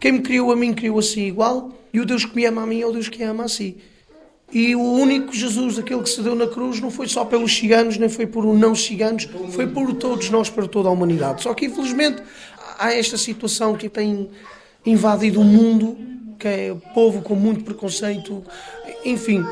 Quem 0.00 0.12
me 0.12 0.20
criou 0.20 0.50
a 0.50 0.56
mim 0.56 0.72
criou 0.72 0.98
assim 0.98 1.26
igual, 1.26 1.72
e 1.92 2.00
o 2.00 2.06
Deus 2.06 2.24
que 2.24 2.34
me 2.34 2.46
ama 2.46 2.62
a 2.62 2.66
mim 2.66 2.80
é 2.80 2.86
o 2.86 2.92
Deus 2.92 3.10
que 3.10 3.22
ama 3.22 3.44
a 3.44 3.48
si. 3.48 3.76
E 4.50 4.74
o 4.74 4.80
único 4.80 5.30
Jesus, 5.30 5.78
aquele 5.78 6.00
que 6.00 6.08
se 6.08 6.22
deu 6.22 6.34
na 6.34 6.46
cruz, 6.46 6.80
não 6.80 6.90
foi 6.90 7.06
só 7.06 7.22
pelos 7.22 7.54
ciganos, 7.54 7.98
nem 7.98 8.08
foi 8.08 8.26
por 8.26 8.46
não 8.46 8.74
ciganos, 8.74 9.28
foi 9.50 9.66
por 9.66 9.92
todos 9.92 10.30
nós, 10.30 10.48
para 10.48 10.66
toda 10.66 10.88
a 10.88 10.92
humanidade. 10.92 11.42
Só 11.42 11.52
que, 11.52 11.66
infelizmente, 11.66 12.22
há 12.78 12.94
esta 12.94 13.18
situação 13.18 13.74
que 13.74 13.90
tem 13.90 14.30
invadido 14.86 15.42
o 15.42 15.44
mundo, 15.44 16.13
que 16.44 16.48
é 16.48 16.76
povo 16.92 17.22
com 17.22 17.34
muito 17.34 17.64
preconceito. 17.64 18.44
Enfim, 19.02 19.42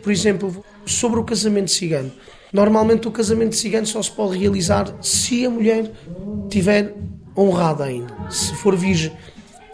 por 0.00 0.12
exemplo, 0.12 0.64
sobre 0.86 1.18
o 1.18 1.24
casamento 1.24 1.72
cigano. 1.72 2.12
Normalmente 2.52 3.08
o 3.08 3.10
casamento 3.10 3.56
cigano 3.56 3.84
só 3.84 4.00
se 4.00 4.12
pode 4.12 4.38
realizar 4.38 4.94
se 5.02 5.44
a 5.44 5.50
mulher 5.50 5.90
tiver 6.48 6.94
honrada 7.36 7.82
ainda, 7.82 8.14
se 8.30 8.54
for 8.54 8.76
virgem. 8.76 9.10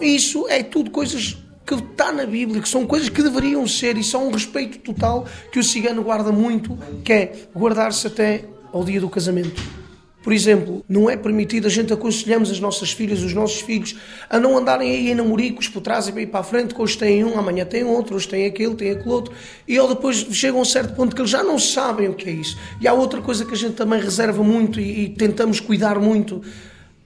Isso 0.00 0.48
é 0.48 0.62
tudo 0.62 0.90
coisas 0.90 1.36
que 1.66 1.74
está 1.74 2.10
na 2.10 2.24
Bíblia, 2.24 2.62
que 2.62 2.68
são 2.68 2.86
coisas 2.86 3.10
que 3.10 3.22
deveriam 3.22 3.68
ser 3.68 3.98
e 3.98 4.02
são 4.02 4.28
um 4.28 4.32
respeito 4.32 4.78
total 4.78 5.26
que 5.52 5.58
o 5.58 5.62
cigano 5.62 6.02
guarda 6.02 6.32
muito, 6.32 6.78
que 7.04 7.12
é 7.12 7.32
guardar-se 7.54 8.06
até 8.06 8.46
ao 8.72 8.82
dia 8.82 8.98
do 8.98 9.10
casamento. 9.10 9.81
Por 10.22 10.32
exemplo, 10.32 10.84
não 10.88 11.10
é 11.10 11.16
permitido, 11.16 11.66
a 11.66 11.70
gente 11.70 11.92
aconselhamos 11.92 12.50
as 12.50 12.60
nossas 12.60 12.92
filhas, 12.92 13.22
os 13.22 13.34
nossos 13.34 13.60
filhos, 13.60 13.96
a 14.30 14.38
não 14.38 14.56
andarem 14.56 14.90
aí 14.90 15.10
em 15.10 15.14
namoricos 15.14 15.68
por 15.68 15.80
trás 15.80 16.06
e 16.06 16.12
ir 16.12 16.26
para 16.26 16.40
a 16.40 16.44
frente, 16.44 16.74
que 16.74 16.80
hoje 16.80 16.96
têm 16.96 17.24
um, 17.24 17.38
amanhã 17.38 17.64
têm 17.64 17.82
outro, 17.82 18.14
hoje 18.14 18.28
têm 18.28 18.46
aquele, 18.46 18.74
têm 18.74 18.92
aquele 18.92 19.10
outro, 19.10 19.34
e 19.66 19.78
ou 19.78 19.88
depois 19.88 20.18
chegam 20.30 20.60
a 20.60 20.62
um 20.62 20.64
certo 20.64 20.94
ponto 20.94 21.14
que 21.14 21.20
eles 21.20 21.30
já 21.30 21.42
não 21.42 21.58
sabem 21.58 22.08
o 22.08 22.14
que 22.14 22.28
é 22.28 22.32
isso. 22.32 22.56
E 22.80 22.86
há 22.86 22.92
outra 22.92 23.20
coisa 23.20 23.44
que 23.44 23.52
a 23.52 23.56
gente 23.56 23.74
também 23.74 24.00
reserva 24.00 24.44
muito 24.44 24.78
e, 24.78 25.04
e 25.04 25.08
tentamos 25.08 25.58
cuidar 25.58 25.98
muito 25.98 26.42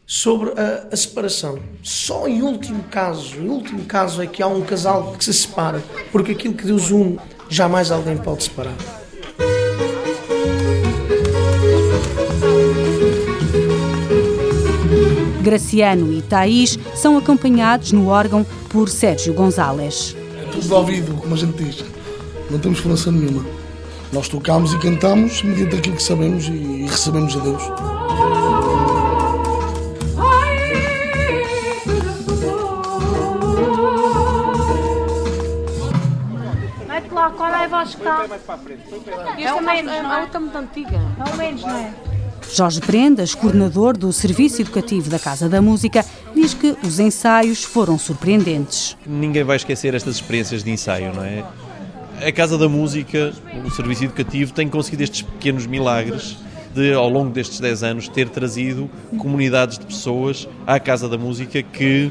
sobre 0.07 0.51
a, 0.51 0.89
a 0.93 0.97
separação. 0.97 1.59
Só 1.83 2.29
em 2.29 2.43
último 2.43 2.85
caso, 2.85 3.37
em 3.37 3.49
último 3.49 3.85
caso 3.87 4.23
é 4.23 4.27
que 4.27 4.43
há 4.43 4.47
um 4.47 4.61
casal 4.61 5.15
que 5.19 5.25
se 5.25 5.33
separa, 5.33 5.83
porque 6.13 6.33
aquilo 6.33 6.55
que 6.55 6.65
Deus 6.65 6.91
une, 6.91 7.19
jamais 7.49 7.91
alguém 7.91 8.17
pode 8.17 8.45
separar. 8.45 9.06
Graciano 15.47 16.13
e 16.13 16.21
Thaís 16.23 16.77
são 16.97 17.17
acompanhados 17.17 17.93
no 17.93 18.09
órgão 18.09 18.45
por 18.69 18.89
Sérgio 18.89 19.33
Gonzalez. 19.33 20.17
É 20.43 20.51
tudo 20.51 20.67
de 20.67 20.75
ouvido, 20.75 21.15
como 21.15 21.35
a 21.35 21.37
gente 21.37 21.63
diz. 21.63 21.85
Não 22.51 22.59
temos 22.59 22.81
força 22.81 23.13
nenhuma. 23.13 23.47
Nós 24.13 24.29
tocamos 24.29 24.75
e 24.75 24.79
cantamos 24.81 25.45
mediante 25.45 25.77
aquilo 25.77 25.95
que 25.95 26.03
sabemos 26.03 26.49
e 26.49 26.87
recebemos 26.91 27.37
a 27.37 27.39
Deus. 27.39 27.63
Mete 36.89 37.15
lá, 37.15 37.31
qual 37.31 37.51
é 37.51 37.65
a 37.65 37.69
voz 37.69 37.95
que 37.95 38.01
está? 38.01 38.25
É 39.39 39.61
mais, 39.61 39.87
a 39.87 40.21
outra 40.23 40.41
muito 40.41 40.59
antiga. 40.59 41.01
É 41.25 41.33
o 41.33 41.37
menos, 41.37 41.63
não 41.63 41.77
é? 41.77 42.06
Jorge 42.57 42.81
Prendas, 42.81 43.35
coordenador 43.35 43.99
do 43.99 44.11
Serviço 44.11 44.63
Educativo 44.63 45.11
da 45.11 45.19
Casa 45.19 45.47
da 45.47 45.61
Música, 45.61 46.03
diz 46.35 46.55
que 46.55 46.75
os 46.83 46.99
ensaios 46.99 47.63
foram 47.63 47.99
surpreendentes. 47.99 48.97
Ninguém 49.05 49.45
vai 49.45 49.57
esquecer 49.57 49.95
estas 49.95 50.15
experiências 50.15 50.65
de 50.65 50.71
ensaio, 50.71 51.13
não 51.13 51.23
é? 51.23 51.45
A 52.27 52.33
Casa 52.33 52.57
da 52.57 52.67
Música, 52.67 53.35
o 53.63 53.71
Serviço 53.71 54.05
Educativo, 54.05 54.55
tem 54.55 54.71
conseguido 54.71 55.03
estes 55.03 55.21
pequenos 55.21 55.67
milagres 55.67 56.39
de, 56.75 56.95
ao 56.95 57.11
longo 57.11 57.31
destes 57.31 57.61
10 57.61 57.83
anos, 57.83 58.09
ter 58.09 58.31
trazido 58.31 58.89
comunidades 59.19 59.79
de 59.79 59.85
pessoas 59.85 60.49
à 60.67 60.81
Casa 60.81 61.11
da 61.11 61.19
Música 61.19 61.63
que, 61.63 62.11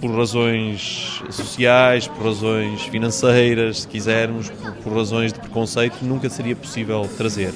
por 0.00 0.10
razões 0.16 1.22
sociais, 1.28 2.08
por 2.08 2.24
razões 2.24 2.84
financeiras, 2.84 3.80
se 3.80 3.88
quisermos, 3.88 4.48
por, 4.48 4.72
por 4.76 4.92
razões 4.94 5.30
de 5.30 5.40
preconceito, 5.40 5.98
nunca 6.00 6.30
seria 6.30 6.56
possível 6.56 7.06
trazer. 7.18 7.52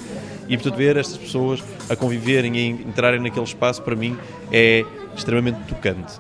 E, 0.49 0.57
portanto, 0.57 0.77
ver 0.77 0.97
estas 0.97 1.17
pessoas 1.17 1.63
a 1.89 1.97
conviverem 1.97 2.57
e 2.57 2.61
a 2.61 2.89
entrarem 2.89 3.21
naquele 3.21 3.45
espaço, 3.45 3.83
para 3.83 3.95
mim, 3.95 4.17
é 4.51 4.85
extremamente 5.17 5.59
tocante. 5.69 6.15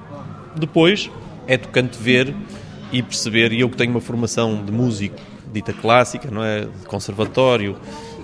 Depois, 0.56 1.10
é 1.46 1.56
tocante 1.56 1.98
ver 1.98 2.34
e 2.92 3.02
perceber, 3.02 3.52
e 3.52 3.60
eu 3.60 3.70
que 3.70 3.76
tenho 3.76 3.90
uma 3.90 4.00
formação 4.00 4.62
de 4.64 4.70
músico 4.70 5.16
dita 5.52 5.72
clássica, 5.72 6.30
não 6.30 6.44
é? 6.44 6.60
De 6.60 6.86
conservatório, 6.86 7.76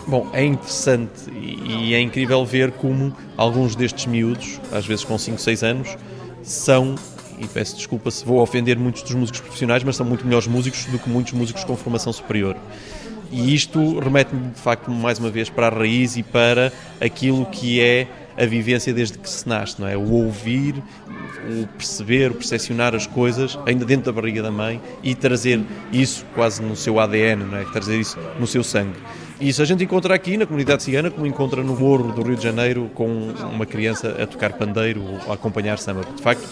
bom, 0.06 0.28
é 0.32 0.44
interessante 0.44 1.30
e, 1.30 1.88
e 1.88 1.94
é 1.94 2.00
incrível 2.00 2.44
ver 2.44 2.72
como 2.72 3.14
alguns 3.36 3.74
destes 3.74 4.06
miúdos, 4.06 4.60
às 4.72 4.86
vezes 4.86 5.04
com 5.04 5.18
5, 5.18 5.38
6 5.38 5.62
anos, 5.62 5.96
são, 6.42 6.94
e 7.38 7.46
peço 7.46 7.76
desculpa 7.76 8.10
se 8.10 8.24
vou 8.24 8.40
ofender 8.40 8.78
muitos 8.78 9.02
dos 9.02 9.14
músicos 9.14 9.40
profissionais, 9.40 9.84
mas 9.84 9.96
são 9.96 10.06
muito 10.06 10.24
melhores 10.24 10.46
músicos 10.46 10.84
do 10.86 10.98
que 10.98 11.08
muitos 11.08 11.32
músicos 11.32 11.64
com 11.64 11.76
formação 11.76 12.12
superior. 12.12 12.56
E 13.30 13.54
isto 13.54 13.98
remete-me, 13.98 14.50
de 14.50 14.60
facto, 14.60 14.90
mais 14.90 15.18
uma 15.18 15.30
vez 15.30 15.50
para 15.50 15.66
a 15.66 15.70
raiz 15.70 16.16
e 16.16 16.22
para 16.22 16.72
aquilo 17.00 17.44
que 17.46 17.80
é 17.80 18.06
a 18.38 18.46
vivência 18.46 18.94
desde 18.94 19.18
que 19.18 19.28
se 19.28 19.48
nasce, 19.48 19.80
não 19.80 19.88
é? 19.88 19.96
O 19.96 20.10
ouvir, 20.12 20.76
o 21.50 21.66
perceber, 21.76 22.30
o 22.30 22.34
percepcionar 22.34 22.94
as 22.94 23.06
coisas 23.06 23.58
ainda 23.66 23.84
dentro 23.84 24.06
da 24.06 24.12
barriga 24.12 24.40
da 24.40 24.50
mãe 24.50 24.80
e 25.02 25.14
trazer 25.14 25.60
isso 25.92 26.24
quase 26.34 26.62
no 26.62 26.76
seu 26.76 27.00
ADN, 27.00 27.44
não 27.44 27.58
é? 27.58 27.64
Trazer 27.64 27.98
isso 27.98 28.16
no 28.38 28.46
seu 28.46 28.62
sangue. 28.62 28.96
E 29.40 29.48
isso 29.48 29.60
a 29.60 29.64
gente 29.64 29.82
encontra 29.82 30.14
aqui 30.14 30.36
na 30.36 30.46
comunidade 30.46 30.84
cigana, 30.84 31.10
como 31.10 31.26
encontra 31.26 31.62
no 31.62 31.76
Morro 31.76 32.12
do 32.12 32.22
Rio 32.22 32.36
de 32.36 32.42
Janeiro 32.42 32.90
com 32.94 33.06
uma 33.52 33.66
criança 33.66 34.16
a 34.22 34.26
tocar 34.26 34.52
pandeiro 34.52 35.02
ou 35.02 35.32
a 35.32 35.34
acompanhar 35.34 35.78
samba. 35.78 36.02
De 36.16 36.22
facto, 36.22 36.48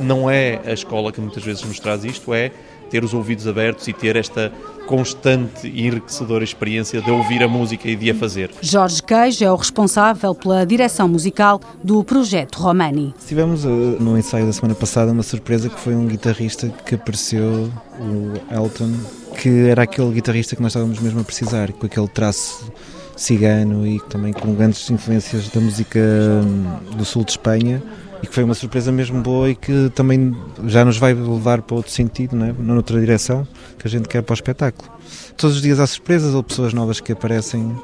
não 0.00 0.30
é 0.30 0.60
a 0.64 0.72
escola 0.72 1.12
que 1.12 1.20
muitas 1.20 1.44
vezes 1.44 1.62
nos 1.64 1.78
traz 1.78 2.04
isto, 2.04 2.32
é 2.32 2.50
ter 2.90 3.04
os 3.04 3.12
ouvidos 3.12 3.46
abertos 3.46 3.86
e 3.88 3.92
ter 3.92 4.16
esta 4.16 4.52
constante 4.86 5.66
e 5.66 5.86
enriquecedora 5.86 6.44
experiência 6.44 7.02
de 7.02 7.10
ouvir 7.10 7.42
a 7.42 7.48
música 7.48 7.88
e 7.88 7.96
de 7.96 8.10
a 8.10 8.14
fazer. 8.14 8.50
Jorge 8.60 9.02
Queijo 9.02 9.44
é 9.44 9.50
o 9.50 9.56
responsável 9.56 10.34
pela 10.34 10.64
direção 10.64 11.08
musical 11.08 11.60
do 11.82 12.02
projeto 12.04 12.56
Romani. 12.56 13.14
Tivemos 13.26 13.64
uh, 13.64 13.68
no 13.68 14.16
ensaio 14.16 14.46
da 14.46 14.52
semana 14.52 14.74
passada 14.74 15.12
uma 15.12 15.22
surpresa 15.22 15.68
que 15.68 15.78
foi 15.78 15.94
um 15.94 16.06
guitarrista 16.06 16.68
que 16.86 16.94
apareceu, 16.94 17.70
o 18.00 18.54
Elton, 18.54 18.92
que 19.40 19.68
era 19.68 19.82
aquele 19.82 20.12
guitarrista 20.12 20.56
que 20.56 20.62
nós 20.62 20.70
estávamos 20.70 20.98
mesmo 21.00 21.20
a 21.20 21.24
precisar, 21.24 21.72
com 21.72 21.86
aquele 21.86 22.08
traço 22.08 22.70
cigano 23.16 23.86
e 23.86 23.98
também 24.08 24.32
com 24.32 24.54
grandes 24.54 24.88
influências 24.90 25.48
da 25.48 25.60
música 25.60 25.98
hum, 25.98 26.96
do 26.96 27.04
sul 27.04 27.24
de 27.24 27.32
Espanha 27.32 27.82
e 28.22 28.26
que 28.26 28.34
foi 28.34 28.44
uma 28.44 28.54
surpresa 28.54 28.90
mesmo 28.90 29.20
boa 29.20 29.50
e 29.50 29.54
que 29.54 29.90
também 29.94 30.36
já 30.66 30.84
nos 30.84 30.98
vai 30.98 31.14
levar 31.14 31.62
para 31.62 31.76
outro 31.76 31.92
sentido, 31.92 32.36
não 32.36 32.46
é? 32.46 32.54
noutra 32.58 32.98
direção 32.98 33.46
que 33.78 33.86
a 33.86 33.90
gente 33.90 34.08
quer 34.08 34.22
para 34.22 34.32
o 34.32 34.34
espetáculo. 34.34 34.90
Todos 35.36 35.56
os 35.56 35.62
dias 35.62 35.78
há 35.78 35.86
surpresas 35.86 36.34
ou 36.34 36.42
pessoas 36.42 36.72
novas 36.72 37.00
que 37.00 37.12
aparecem 37.12 37.74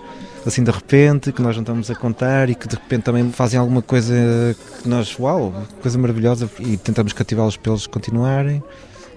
assim 0.46 0.64
de 0.64 0.70
repente, 0.70 1.32
que 1.32 1.40
nós 1.40 1.54
não 1.56 1.62
estamos 1.62 1.90
a 1.90 1.94
contar 1.94 2.50
e 2.50 2.54
que 2.54 2.66
de 2.66 2.74
repente 2.74 3.02
também 3.02 3.30
fazem 3.30 3.58
alguma 3.58 3.82
coisa 3.82 4.14
que 4.82 4.88
nós, 4.88 5.16
uau, 5.18 5.54
coisa 5.80 5.98
maravilhosa 5.98 6.50
e 6.58 6.76
tentamos 6.76 7.12
cativá-los 7.12 7.56
para 7.56 7.72
eles 7.72 7.86
continuarem. 7.86 8.62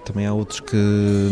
Também 0.06 0.24
há 0.24 0.32
outros 0.32 0.60
que 0.60 0.76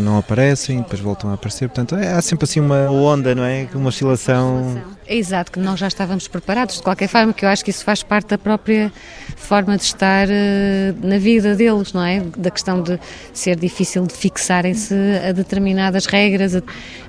não 0.01 0.17
aparecem 0.17 0.79
depois 0.79 0.99
voltam 0.99 1.29
a 1.29 1.35
aparecer. 1.35 1.69
Portanto, 1.69 1.95
é, 1.95 2.11
há 2.11 2.21
sempre 2.21 2.43
assim 2.43 2.59
uma 2.59 2.91
onda, 2.91 3.33
não 3.33 3.43
é? 3.45 3.67
Uma 3.73 3.87
oscilação 3.87 4.83
É 5.07 5.15
exato, 5.15 5.49
que 5.49 5.59
nós 5.59 5.79
já 5.79 5.87
estávamos 5.87 6.27
preparados, 6.27 6.75
de 6.75 6.83
qualquer 6.83 7.07
forma, 7.07 7.31
que 7.31 7.45
eu 7.45 7.49
acho 7.49 7.63
que 7.63 7.71
isso 7.71 7.85
faz 7.85 8.03
parte 8.03 8.31
da 8.31 8.37
própria 8.37 8.91
forma 9.37 9.77
de 9.77 9.83
estar 9.83 10.27
uh, 10.27 11.07
na 11.07 11.17
vida 11.17 11.55
deles, 11.55 11.93
não 11.93 12.03
é? 12.03 12.19
Da 12.37 12.51
questão 12.51 12.81
de 12.81 12.99
ser 13.33 13.55
difícil 13.55 14.05
de 14.05 14.13
fixarem-se 14.13 14.93
a 15.25 15.31
determinadas 15.31 16.05
regras, 16.05 16.61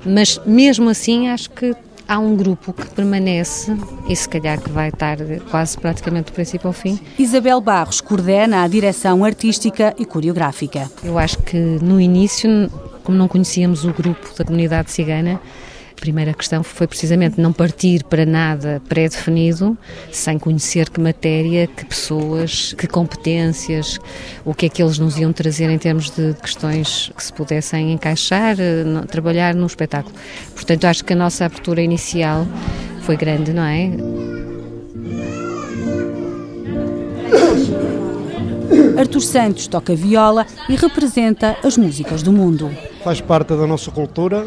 mas 0.05 0.41
mesmo 0.47 0.89
assim 0.89 1.29
acho 1.29 1.51
que 1.51 1.75
há 2.09 2.19
um 2.19 2.37
grupo 2.37 2.73
que 2.73 2.87
permanece 2.89 3.77
e 4.09 4.15
se 4.15 4.29
calhar 4.29 4.61
que 4.61 4.71
vai 4.71 4.89
estar 4.89 5.19
quase 5.51 5.79
praticamente 5.79 6.31
do 6.31 6.35
princípio 6.35 6.69
ao 6.69 6.73
fim. 6.73 6.99
Isabel 7.19 7.61
Barros 7.61 8.01
coordena 8.01 8.63
a 8.63 8.69
direção 8.69 9.25
artística 9.25 9.95
e 9.99 10.05
coreográfica. 10.05 10.91
Eu 11.03 11.19
acho 11.19 11.39
que 11.39 11.57
no 11.57 12.01
início, 12.01 12.71
como 13.03 13.17
não 13.17 13.29
conhecíamos 13.29 13.85
o 13.85 13.93
grupo 13.93 14.35
da 14.37 14.45
comunidade 14.45 14.91
cigana, 14.91 15.41
a 15.97 16.01
primeira 16.01 16.35
questão 16.35 16.63
foi 16.63 16.87
precisamente 16.87 17.41
não 17.41 17.55
partir 17.55 18.05
para 18.05 18.27
nada 18.27 18.83
pré-definido, 18.87 19.77
sem 20.13 20.39
conhecer 20.39 20.91
que 20.91 21.01
matéria, 21.01 21.67
que 21.67 21.87
pessoas, 21.87 22.75
que 22.75 22.87
competências, 22.87 23.99
o 24.45 24.53
que 24.53 24.67
é 24.67 24.69
que 24.69 24.83
eles 24.83 24.99
nos 24.99 25.17
iam 25.17 25.33
trazer 25.33 25.71
em 25.71 25.79
termos 25.79 26.11
de 26.11 26.35
questões 26.35 27.11
que 27.17 27.25
se 27.25 27.33
pudessem 27.33 27.93
encaixar, 27.93 28.57
eh, 28.61 28.85
trabalhar 29.09 29.55
no 29.55 29.67
espetáculo. 29.67 30.15
Portanto, 30.55 30.85
acho 30.85 31.03
que 31.03 31.15
a 31.15 31.17
nossa 31.17 31.47
abertura 31.47 31.81
inicial 31.81 32.47
foi 33.01 33.17
grande, 33.17 33.55
não 33.55 33.65
é? 33.65 33.91
Artur 38.99 39.23
Santos 39.23 39.67
toca 39.67 39.95
viola 39.95 40.47
e 40.69 40.77
representa 40.77 41.57
as 41.65 41.77
músicas 41.77 42.23
do 42.23 42.33
mundo. 42.33 42.71
Faz 43.03 43.21
parte 43.21 43.49
da 43.57 43.67
nossa 43.67 43.91
cultura, 43.91 44.47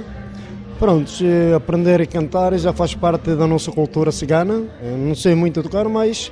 Pronto, 0.79 1.11
aprender 1.57 2.01
a 2.01 2.05
cantar 2.05 2.57
já 2.57 2.71
faz 2.71 2.95
parte 2.95 3.35
da 3.35 3.45
nossa 3.45 3.69
cultura 3.69 4.13
cigana. 4.13 4.63
Eu 4.81 4.97
não 4.97 5.13
sei 5.13 5.35
muito 5.35 5.61
tocar, 5.61 5.89
mas 5.89 6.31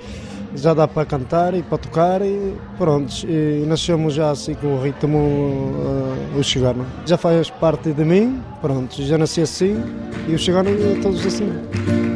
já 0.55 0.73
dá 0.73 0.87
para 0.87 1.05
cantar 1.05 1.53
e 1.53 1.61
para 1.61 1.77
tocar 1.77 2.21
e 2.21 2.53
pronto. 2.77 3.13
E 3.27 3.65
nascemos 3.67 4.13
já 4.13 4.31
assim 4.31 4.53
com 4.53 4.77
o 4.77 4.81
ritmo 4.81 5.17
uh, 5.17 6.39
o 6.39 6.43
cigano. 6.45 6.85
Já 7.05 7.17
faz 7.17 7.49
parte 7.49 7.91
de 7.91 8.05
mim, 8.05 8.41
pronto, 8.61 9.03
já 9.03 9.17
nasci 9.17 9.41
assim 9.41 9.83
e 10.29 10.33
o 10.33 10.39
cigano 10.39 10.69
é 10.69 11.01
todos 11.01 11.25
assim. 11.25 12.06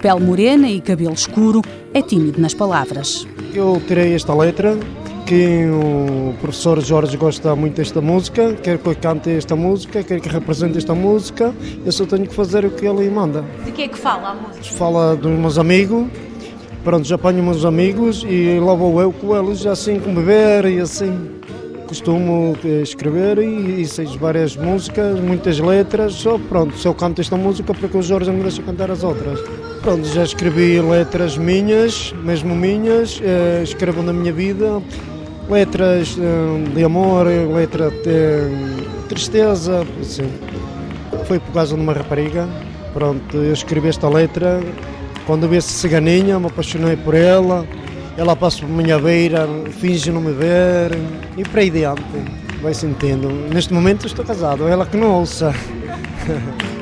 Pele 0.00 0.20
morena 0.20 0.68
e 0.68 0.80
cabelo 0.80 1.12
escuro, 1.12 1.60
é 1.92 2.00
tímido 2.00 2.40
nas 2.40 2.54
palavras. 2.54 3.26
Eu 3.54 3.80
tirei 3.86 4.14
esta 4.14 4.34
letra, 4.34 4.78
que 5.26 5.66
o 5.66 6.34
professor 6.40 6.80
Jorge 6.80 7.16
gosta 7.16 7.54
muito 7.54 7.76
desta 7.76 8.00
música, 8.00 8.54
quer 8.54 8.78
que 8.78 8.86
eu 8.86 8.96
cante 8.96 9.30
esta 9.30 9.54
música, 9.54 10.02
quer 10.02 10.20
que 10.20 10.28
represente 10.28 10.78
esta 10.78 10.94
música, 10.94 11.54
eu 11.84 11.92
só 11.92 12.04
tenho 12.06 12.26
que 12.26 12.34
fazer 12.34 12.64
o 12.64 12.70
que 12.70 12.86
ele 12.86 13.08
manda. 13.10 13.44
De 13.64 13.70
que 13.70 13.82
é 13.82 13.88
que 13.88 13.98
fala 13.98 14.30
a 14.30 14.34
música? 14.34 14.76
Fala 14.76 15.14
dos 15.14 15.30
meus 15.38 15.58
amigos, 15.58 16.06
pronto, 16.82 17.06
já 17.06 17.14
apanho 17.14 17.42
meus 17.42 17.64
amigos 17.64 18.24
e 18.28 18.58
lá 18.58 18.74
vou 18.74 19.00
eu 19.00 19.12
com 19.12 19.36
eles, 19.36 19.64
assim, 19.66 20.00
com 20.00 20.14
beber 20.14 20.64
e 20.64 20.80
assim 20.80 21.39
costumo 21.90 22.56
eh, 22.64 22.82
escrever 22.82 23.38
e, 23.38 23.82
e 23.82 24.16
várias 24.16 24.54
músicas, 24.56 25.18
muitas 25.18 25.58
letras, 25.58 26.12
só 26.12 26.38
pronto, 26.38 26.76
eu 26.84 26.94
canto 26.94 27.20
esta 27.20 27.36
música 27.36 27.74
porque 27.74 27.98
o 27.98 28.00
Jorge 28.00 28.30
me 28.30 28.42
deixa 28.42 28.62
cantar 28.62 28.92
as 28.92 29.02
outras. 29.02 29.40
Pronto, 29.82 30.06
já 30.06 30.22
escrevi 30.22 30.80
letras 30.80 31.36
minhas, 31.36 32.14
mesmo 32.22 32.54
minhas, 32.54 33.20
eh, 33.20 33.62
escrevo 33.64 34.04
na 34.04 34.12
minha 34.12 34.32
vida, 34.32 34.80
letras 35.50 36.16
eh, 36.16 36.74
de 36.76 36.84
amor, 36.84 37.26
letra 37.26 37.90
de 37.90 39.08
tristeza, 39.08 39.84
assim. 40.00 40.30
Foi 41.26 41.40
por 41.40 41.52
causa 41.52 41.74
de 41.74 41.82
uma 41.82 41.92
rapariga, 41.92 42.48
pronto, 42.94 43.36
eu 43.36 43.52
escrevi 43.52 43.88
esta 43.88 44.08
letra, 44.08 44.60
quando 45.26 45.48
vi 45.48 45.56
essa 45.56 45.72
ciganinha 45.72 46.38
me 46.38 46.46
apaixonei 46.46 46.96
por 46.96 47.14
ela, 47.14 47.66
ela 48.16 48.36
passa 48.36 48.60
por 48.60 48.68
minha 48.68 48.98
beira, 48.98 49.48
finge 49.80 50.10
não 50.10 50.20
me 50.20 50.32
ver 50.32 50.90
e 51.36 51.42
para 51.42 51.60
aí 51.60 51.70
diante, 51.70 52.02
vai 52.62 52.74
sentindo. 52.74 53.28
Neste 53.52 53.72
momento 53.72 54.06
estou 54.06 54.24
casado, 54.24 54.68
ela 54.68 54.86
que 54.86 54.96
não 54.96 55.20
ouça. 55.20 55.54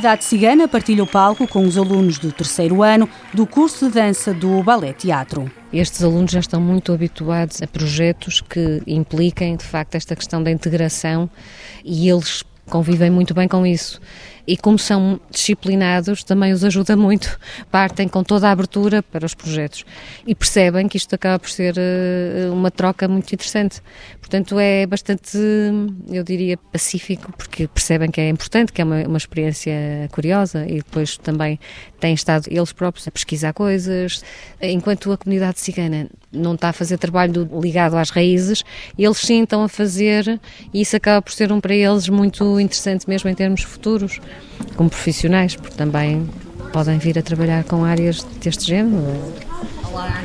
comunidade 0.00 0.24
cigana 0.24 0.66
partilha 0.66 1.04
o 1.04 1.06
palco 1.06 1.46
com 1.46 1.62
os 1.62 1.76
alunos 1.76 2.18
do 2.18 2.32
terceiro 2.32 2.82
ano 2.82 3.06
do 3.34 3.46
curso 3.46 3.88
de 3.88 3.92
dança 3.92 4.32
do 4.32 4.62
Ballet 4.62 4.94
Teatro. 4.94 5.50
Estes 5.70 6.02
alunos 6.02 6.32
já 6.32 6.40
estão 6.40 6.58
muito 6.58 6.90
habituados 6.90 7.60
a 7.60 7.66
projetos 7.66 8.40
que 8.40 8.80
impliquem, 8.86 9.56
de 9.56 9.64
facto, 9.64 9.96
esta 9.96 10.16
questão 10.16 10.42
da 10.42 10.50
integração 10.50 11.28
e 11.84 12.08
eles 12.08 12.42
convivem 12.64 13.10
muito 13.10 13.34
bem 13.34 13.46
com 13.46 13.66
isso 13.66 14.00
e 14.46 14.56
como 14.56 14.78
são 14.78 15.20
disciplinados, 15.30 16.24
também 16.24 16.52
os 16.52 16.64
ajuda 16.64 16.96
muito, 16.96 17.38
partem 17.70 18.08
com 18.08 18.22
toda 18.22 18.48
a 18.48 18.52
abertura 18.52 19.02
para 19.02 19.24
os 19.24 19.34
projetos 19.34 19.84
e 20.26 20.34
percebem 20.34 20.88
que 20.88 20.96
isto 20.96 21.14
acaba 21.14 21.38
por 21.38 21.50
ser 21.50 21.74
uh, 21.76 22.52
uma 22.52 22.70
troca 22.70 23.06
muito 23.08 23.32
interessante. 23.32 23.80
Portanto, 24.20 24.58
é 24.58 24.86
bastante, 24.86 25.38
eu 26.08 26.22
diria, 26.22 26.56
pacífico, 26.56 27.32
porque 27.36 27.66
percebem 27.66 28.10
que 28.10 28.20
é 28.20 28.28
importante, 28.28 28.72
que 28.72 28.80
é 28.80 28.84
uma, 28.84 29.02
uma 29.06 29.18
experiência 29.18 29.72
curiosa 30.12 30.66
e 30.66 30.76
depois 30.76 31.16
também 31.16 31.58
têm 32.00 32.14
estado 32.14 32.46
eles 32.48 32.72
próprios 32.72 33.06
a 33.06 33.10
pesquisar 33.10 33.52
coisas. 33.52 34.24
Enquanto 34.60 35.12
a 35.12 35.16
comunidade 35.16 35.60
cigana 35.60 36.08
não 36.32 36.54
está 36.54 36.70
a 36.70 36.72
fazer 36.72 36.98
trabalho 36.98 37.48
ligado 37.60 37.96
às 37.96 38.10
raízes, 38.10 38.64
eles 38.98 39.18
sim 39.18 39.42
estão 39.42 39.62
a 39.62 39.68
fazer 39.68 40.40
e 40.72 40.80
isso 40.80 40.96
acaba 40.96 41.22
por 41.22 41.32
ser 41.32 41.52
um 41.52 41.60
para 41.60 41.74
eles 41.74 42.08
muito 42.08 42.58
interessante 42.58 43.08
mesmo 43.08 43.28
em 43.30 43.34
termos 43.34 43.62
futuros 43.62 44.20
como 44.76 44.90
profissionais, 44.90 45.56
porque 45.56 45.76
também 45.76 46.28
podem 46.72 46.98
vir 46.98 47.18
a 47.18 47.22
trabalhar 47.22 47.64
com 47.64 47.84
áreas 47.84 48.22
deste 48.40 48.66
género. 48.66 49.04
Olá. 49.84 50.22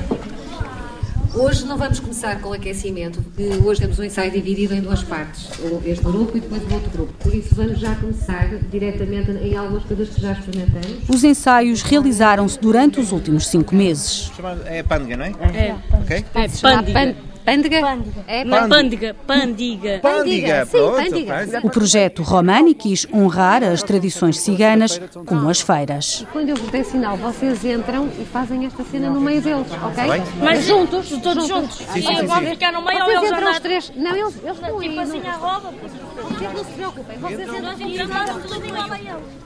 Hoje 1.35 1.65
não 1.65 1.77
vamos 1.77 1.99
começar 1.99 2.39
com 2.39 2.49
o 2.49 2.53
aquecimento, 2.53 3.21
porque 3.21 3.43
hoje 3.61 3.81
temos 3.81 3.99
um 3.99 4.03
ensaio 4.03 4.31
dividido 4.31 4.73
em 4.73 4.79
duas 4.79 5.03
partes, 5.03 5.49
este 5.85 6.03
grupo 6.05 6.37
e 6.37 6.39
depois 6.39 6.63
o 6.63 6.73
outro 6.73 6.89
grupo. 6.91 7.13
Por 7.19 7.35
isso 7.35 7.53
vamos 7.53 7.77
já 7.77 7.93
começar 7.95 8.47
diretamente 8.71 9.31
em 9.31 9.53
algumas 9.57 9.83
coisas 9.83 10.09
que 10.09 10.21
já 10.21 10.31
experimentamos. 10.31 11.09
Os 11.09 11.25
ensaios 11.25 11.81
realizaram-se 11.81 12.57
durante 12.57 13.01
os 13.01 13.11
últimos 13.11 13.47
cinco 13.47 13.75
meses. 13.75 14.31
É 14.65 14.81
pândega, 14.81 15.17
não 15.17 15.25
é? 15.25 15.31
É. 15.53 15.75
Ok? 15.91 16.25
É 16.35 16.47
pândega. 16.47 17.34
Pândega? 17.45 17.99
É 18.27 18.43
não, 18.43 18.67
pândega. 18.67 19.15
Pândega. 19.27 19.99
Pândega, 20.01 20.65
Sim, 20.65 20.77
pândega. 20.77 21.61
O 21.63 21.69
projeto 21.69 22.23
Romani 22.23 22.73
quis 22.73 23.05
honrar 23.13 23.63
as 23.63 23.83
tradições 23.83 24.39
ciganas, 24.39 24.99
como 25.25 25.47
as 25.49 25.61
feiras. 25.61 26.21
E 26.21 26.25
quando 26.25 26.49
eu 26.49 26.55
vos 26.55 26.69
der 26.71 26.83
sinal, 26.83 27.15
vocês 27.17 27.63
entram 27.63 28.09
e 28.19 28.25
fazem 28.25 28.65
esta 28.65 28.83
cena 28.83 29.09
no 29.09 29.21
meio 29.21 29.41
deles, 29.41 29.67
ok? 29.71 30.03
Mas 30.41 30.65
juntos, 30.65 31.09
todos 31.21 31.47
juntos. 31.47 31.75
Sim, 31.77 32.01
sim, 32.01 32.01
sim, 32.01 32.25
vamos 32.25 32.49
ficar 32.49 32.71
no 32.71 32.81
meio 32.81 32.99
ou 32.99 33.05
vocês 33.05 33.21
eles 33.23 33.31
entram 33.37 33.51
os 33.51 33.59
três. 33.59 33.91
Não, 33.95 34.15
eles, 34.15 34.35
eles 34.43 34.55
estão 34.55 34.79
aí. 34.79 34.89
Tipo 34.89 35.01
assim, 35.01 35.19
não- 35.21 35.29
a 35.29 35.33
roda. 35.33 35.69
Vocês 36.15 36.53
não 36.53 36.63
se 36.65 36.71
preocupem. 36.71 37.17
Vocês 37.19 37.41
entram 37.41 37.61
Nós 37.61 37.79
e 37.79 37.83
entramos 37.83 38.45
tudo 38.51 38.65
igual 38.65 38.91
a 38.91 38.99
eles. 38.99 39.44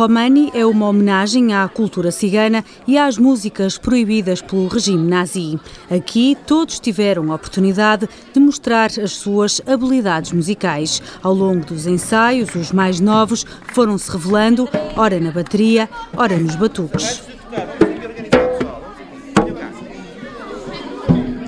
Romani 0.00 0.50
é 0.54 0.64
uma 0.64 0.88
homenagem 0.88 1.52
à 1.52 1.68
cultura 1.68 2.10
cigana 2.10 2.64
e 2.86 2.96
às 2.96 3.18
músicas 3.18 3.76
proibidas 3.76 4.40
pelo 4.40 4.66
regime 4.66 5.06
nazi. 5.06 5.60
Aqui 5.90 6.38
todos 6.46 6.80
tiveram 6.80 7.30
a 7.30 7.34
oportunidade 7.34 8.08
de 8.32 8.40
mostrar 8.40 8.86
as 8.86 9.12
suas 9.12 9.60
habilidades 9.66 10.32
musicais. 10.32 11.02
Ao 11.22 11.34
longo 11.34 11.66
dos 11.66 11.86
ensaios, 11.86 12.54
os 12.54 12.72
mais 12.72 12.98
novos 12.98 13.44
foram 13.74 13.98
se 13.98 14.10
revelando, 14.10 14.66
ora 14.96 15.20
na 15.20 15.30
bateria, 15.30 15.86
ora 16.16 16.38
nos 16.38 16.56
batuques. 16.56 17.22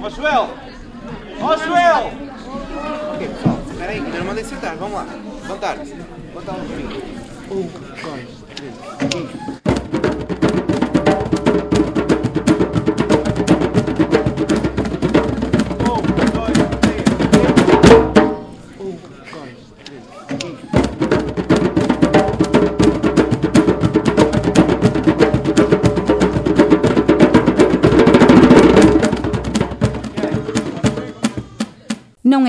Ó 0.03 0.11
Joel! 0.11 0.51
Ó 1.41 1.57
Joel! 1.57 2.33
mandem 4.33 4.45
sentar, 4.45 4.77
vamos 4.77 4.95
lá. 4.95 5.07
Levantar 5.43 5.79
um 5.79 6.65
bocadinho. 6.65 7.03
Um, 7.51 7.82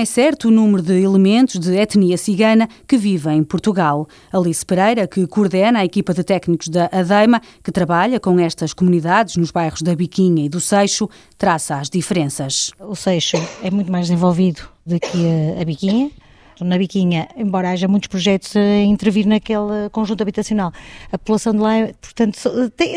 é 0.04 0.06
certo 0.06 0.48
o 0.48 0.50
número 0.50 0.82
de 0.82 1.02
elementos 1.02 1.58
de 1.58 1.74
etnia 1.78 2.18
cigana 2.18 2.68
que 2.86 2.98
vivem 2.98 3.38
em 3.38 3.42
Portugal. 3.42 4.06
Alice 4.30 4.64
Pereira, 4.64 5.06
que 5.06 5.26
coordena 5.26 5.78
a 5.78 5.84
equipa 5.86 6.12
de 6.12 6.22
técnicos 6.22 6.68
da 6.68 6.90
ADEIMA, 6.92 7.40
que 7.62 7.72
trabalha 7.72 8.20
com 8.20 8.38
estas 8.38 8.74
comunidades 8.74 9.38
nos 9.38 9.50
bairros 9.50 9.80
da 9.80 9.96
Biquinha 9.96 10.44
e 10.44 10.48
do 10.50 10.60
Seixo, 10.60 11.08
traça 11.38 11.76
as 11.76 11.88
diferenças. 11.88 12.70
O 12.78 12.94
Seixo 12.94 13.38
é 13.62 13.70
muito 13.70 13.90
mais 13.90 14.08
desenvolvido 14.08 14.68
do 14.84 15.00
que 15.00 15.26
a, 15.58 15.64
Biquinha. 15.64 16.10
Na 16.60 16.76
Biquinha, 16.76 17.26
embora 17.34 17.70
haja 17.70 17.88
muitos 17.88 18.08
projetos 18.08 18.54
a 18.54 18.82
intervir 18.82 19.26
naquele 19.26 19.88
conjunto 19.90 20.20
habitacional, 20.20 20.70
a 21.10 21.16
população 21.16 21.54
de 21.54 21.60
lá, 21.60 21.88
portanto, 21.98 22.36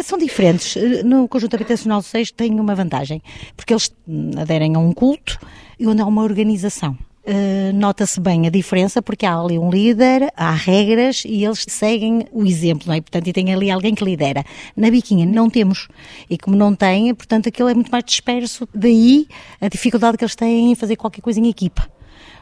são 0.04 0.18
diferentes. 0.18 0.76
No 1.06 1.26
conjunto 1.30 1.56
habitacional 1.56 2.02
do 2.02 2.06
Seixo 2.06 2.34
tem 2.34 2.60
uma 2.60 2.76
vantagem, 2.76 3.22
porque 3.56 3.72
eles 3.72 3.96
aderem 4.38 4.76
a 4.76 4.80
um 4.80 4.92
culto 4.92 5.40
e 5.80 5.88
onde 5.88 6.02
há 6.02 6.06
uma 6.06 6.24
organização. 6.24 6.98
Uh, 7.28 7.74
Nota-se 7.74 8.22
bem 8.22 8.48
a 8.48 8.50
diferença 8.50 9.02
porque 9.02 9.26
há 9.26 9.38
ali 9.38 9.60
um 9.60 9.70
líder, 9.70 10.32
há 10.34 10.52
regras 10.52 11.24
e 11.26 11.44
eles 11.44 11.66
seguem 11.68 12.26
o 12.32 12.46
exemplo, 12.46 12.88
não 12.88 12.94
é? 12.94 13.02
Portanto, 13.02 13.28
e 13.28 13.34
tem 13.34 13.54
ali 13.54 13.70
alguém 13.70 13.94
que 13.94 14.04
lidera. 14.04 14.46
Na 14.78 14.90
biquinha 14.90 15.26
não 15.26 15.50
temos. 15.50 15.90
E 16.30 16.38
como 16.38 16.56
não 16.56 16.74
tem, 16.74 17.14
portanto, 17.14 17.50
aquilo 17.50 17.68
é 17.68 17.74
muito 17.74 17.92
mais 17.92 18.06
disperso. 18.06 18.68
Daí 18.74 19.28
a 19.60 19.68
dificuldade 19.68 20.18
que 20.18 20.24
eles 20.24 20.36
têm 20.36 20.72
em 20.72 20.76
fazer 20.76 20.96
qualquer 20.96 21.20
coisa 21.20 21.38
em 21.38 21.50
equipa. 21.50 21.97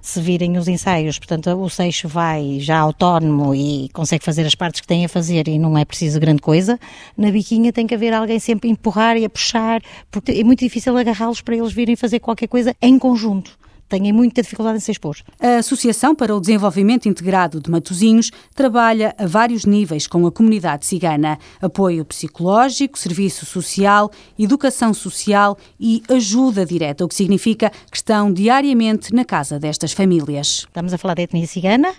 Se 0.05 0.21
virem 0.21 0.55
os 0.55 0.67
ensaios, 0.67 1.17
portanto, 1.17 1.49
o 1.49 1.67
Seixo 1.67 2.07
vai 2.07 2.59
já 2.59 2.77
autónomo 2.77 3.55
e 3.55 3.89
consegue 3.91 4.23
fazer 4.23 4.45
as 4.45 4.53
partes 4.53 4.79
que 4.79 4.85
tem 4.85 5.03
a 5.03 5.09
fazer 5.09 5.47
e 5.47 5.57
não 5.57 5.75
é 5.75 5.83
preciso 5.83 6.19
grande 6.19 6.43
coisa. 6.43 6.79
Na 7.17 7.31
biquinha 7.31 7.73
tem 7.73 7.87
que 7.87 7.95
haver 7.95 8.13
alguém 8.13 8.37
sempre 8.37 8.69
a 8.69 8.71
empurrar 8.71 9.17
e 9.17 9.25
a 9.25 9.29
puxar, 9.29 9.81
porque 10.11 10.31
é 10.31 10.43
muito 10.43 10.59
difícil 10.59 10.95
agarrá-los 10.95 11.41
para 11.41 11.55
eles 11.55 11.73
virem 11.73 11.95
fazer 11.95 12.19
qualquer 12.19 12.45
coisa 12.47 12.75
em 12.79 12.99
conjunto. 12.99 13.57
Têm 13.95 14.11
muita 14.11 14.41
dificuldade 14.41 14.75
em 14.75 14.81
se 14.81 14.91
expor. 14.91 15.15
A 15.39 15.59
Associação 15.59 16.13
para 16.13 16.35
o 16.35 16.41
Desenvolvimento 16.41 17.07
Integrado 17.07 17.61
de 17.61 17.71
Matosinhos 17.71 18.29
trabalha 18.53 19.15
a 19.17 19.25
vários 19.25 19.63
níveis 19.63 20.05
com 20.05 20.27
a 20.27 20.31
comunidade 20.33 20.85
cigana: 20.85 21.39
apoio 21.61 22.03
psicológico, 22.03 22.99
serviço 22.99 23.45
social, 23.45 24.11
educação 24.37 24.93
social 24.93 25.57
e 25.79 26.03
ajuda 26.09 26.65
direta, 26.65 27.05
o 27.05 27.07
que 27.07 27.15
significa 27.15 27.71
que 27.89 27.95
estão 27.95 28.33
diariamente 28.33 29.15
na 29.15 29.23
casa 29.23 29.57
destas 29.57 29.93
famílias. 29.93 30.65
Estamos 30.67 30.93
a 30.93 30.97
falar 30.97 31.13
da 31.13 31.21
etnia 31.21 31.47
cigana, 31.47 31.93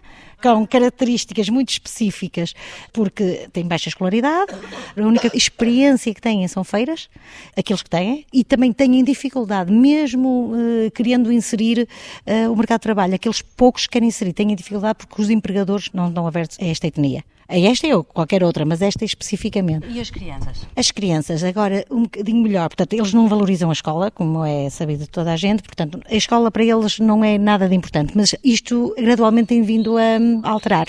com 0.54 0.66
características 0.66 1.48
muito 1.48 1.70
específicas, 1.70 2.54
porque 2.92 3.48
tem 3.52 3.66
baixa 3.66 3.88
escolaridade, 3.88 4.52
a 4.96 5.02
única 5.02 5.30
experiência 5.34 6.12
que 6.14 6.20
têm 6.20 6.46
são 6.48 6.62
feiras, 6.62 7.08
aqueles 7.56 7.82
que 7.82 7.90
têm, 7.90 8.26
e 8.32 8.44
também 8.44 8.72
têm 8.72 9.02
dificuldade, 9.02 9.72
mesmo 9.72 10.52
eh, 10.54 10.90
querendo 10.90 11.32
inserir 11.32 11.88
eh, 12.24 12.48
o 12.48 12.56
mercado 12.56 12.80
de 12.80 12.82
trabalho, 12.82 13.14
aqueles 13.14 13.42
poucos 13.42 13.86
que 13.86 13.92
querem 13.92 14.08
inserir 14.08 14.32
têm 14.32 14.54
dificuldade 14.54 14.98
porque 14.98 15.20
os 15.20 15.30
empregadores 15.30 15.90
não 15.92 16.08
estão 16.08 16.26
abertos 16.26 16.56
a 16.60 16.64
esta 16.64 16.86
etnia. 16.86 17.24
A 17.48 17.58
esta 17.58 17.86
ou 17.96 18.02
qualquer 18.02 18.42
outra, 18.42 18.64
mas 18.64 18.82
esta 18.82 19.04
especificamente. 19.04 19.86
E 19.88 20.00
as 20.00 20.10
crianças? 20.10 20.66
As 20.74 20.90
crianças, 20.90 21.44
agora 21.44 21.84
um 21.90 22.02
bocadinho 22.02 22.42
melhor, 22.42 22.68
portanto, 22.68 22.92
eles 22.92 23.12
não 23.12 23.28
valorizam 23.28 23.70
a 23.70 23.72
escola, 23.72 24.10
como 24.10 24.44
é 24.44 24.68
sabido 24.68 25.04
de 25.04 25.10
toda 25.10 25.32
a 25.32 25.36
gente, 25.36 25.62
portanto, 25.62 26.00
a 26.10 26.14
escola 26.14 26.50
para 26.50 26.64
eles 26.64 26.98
não 26.98 27.24
é 27.24 27.38
nada 27.38 27.68
de 27.68 27.74
importante, 27.74 28.12
mas 28.16 28.34
isto 28.42 28.94
gradualmente 28.98 29.48
tem 29.48 29.62
vindo 29.62 29.96
a 29.96 30.18
hum, 30.20 30.40
alterar. 30.42 30.88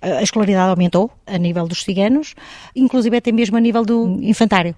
A 0.00 0.22
escolaridade 0.22 0.70
aumentou 0.70 1.10
a 1.26 1.36
nível 1.36 1.66
dos 1.68 1.82
ciganos, 1.82 2.34
inclusive 2.74 3.16
até 3.16 3.30
mesmo 3.30 3.56
a 3.56 3.60
nível 3.60 3.84
do 3.84 4.18
infantário. 4.22 4.74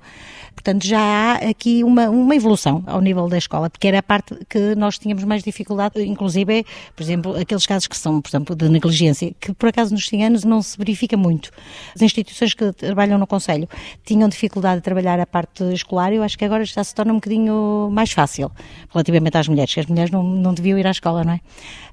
Portanto, 0.54 0.86
já 0.86 1.00
há 1.00 1.34
aqui 1.48 1.82
uma, 1.82 2.10
uma 2.10 2.34
evolução 2.34 2.82
ao 2.86 3.00
nível 3.00 3.28
da 3.28 3.38
escola, 3.38 3.70
porque 3.70 3.88
era 3.88 3.98
a 3.98 4.02
parte 4.02 4.34
que 4.48 4.74
nós 4.74 4.98
tínhamos 4.98 5.24
mais 5.24 5.42
dificuldade, 5.42 6.02
inclusive, 6.02 6.64
por 6.94 7.02
exemplo, 7.02 7.36
aqueles 7.36 7.66
casos 7.66 7.86
que 7.86 7.96
são, 7.96 8.20
por 8.20 8.28
exemplo, 8.28 8.54
de 8.54 8.68
negligência, 8.68 9.32
que 9.40 9.52
por 9.54 9.68
acaso 9.68 9.92
nos 9.92 10.06
ciganos 10.06 10.44
não 10.44 10.60
se 10.62 10.76
verifica 10.76 11.16
muito. 11.16 11.50
As 11.94 12.02
instituições 12.02 12.54
que 12.54 12.72
trabalham 12.72 13.18
no 13.18 13.26
Conselho 13.26 13.68
tinham 14.04 14.28
dificuldade 14.28 14.76
de 14.76 14.84
trabalhar 14.84 15.18
a 15.18 15.26
parte 15.26 15.64
escolar, 15.72 16.12
eu 16.12 16.22
acho 16.22 16.36
que 16.36 16.44
agora 16.44 16.64
já 16.64 16.82
se 16.84 16.94
torna 16.94 17.12
um 17.12 17.16
bocadinho 17.16 17.88
mais 17.90 18.12
fácil, 18.12 18.50
relativamente 18.92 19.36
às 19.38 19.48
mulheres, 19.48 19.72
que 19.72 19.80
as 19.80 19.86
mulheres 19.86 20.10
não, 20.10 20.22
não 20.22 20.52
deviam 20.52 20.78
ir 20.78 20.86
à 20.86 20.90
escola, 20.90 21.24
não 21.24 21.32
é? 21.32 21.40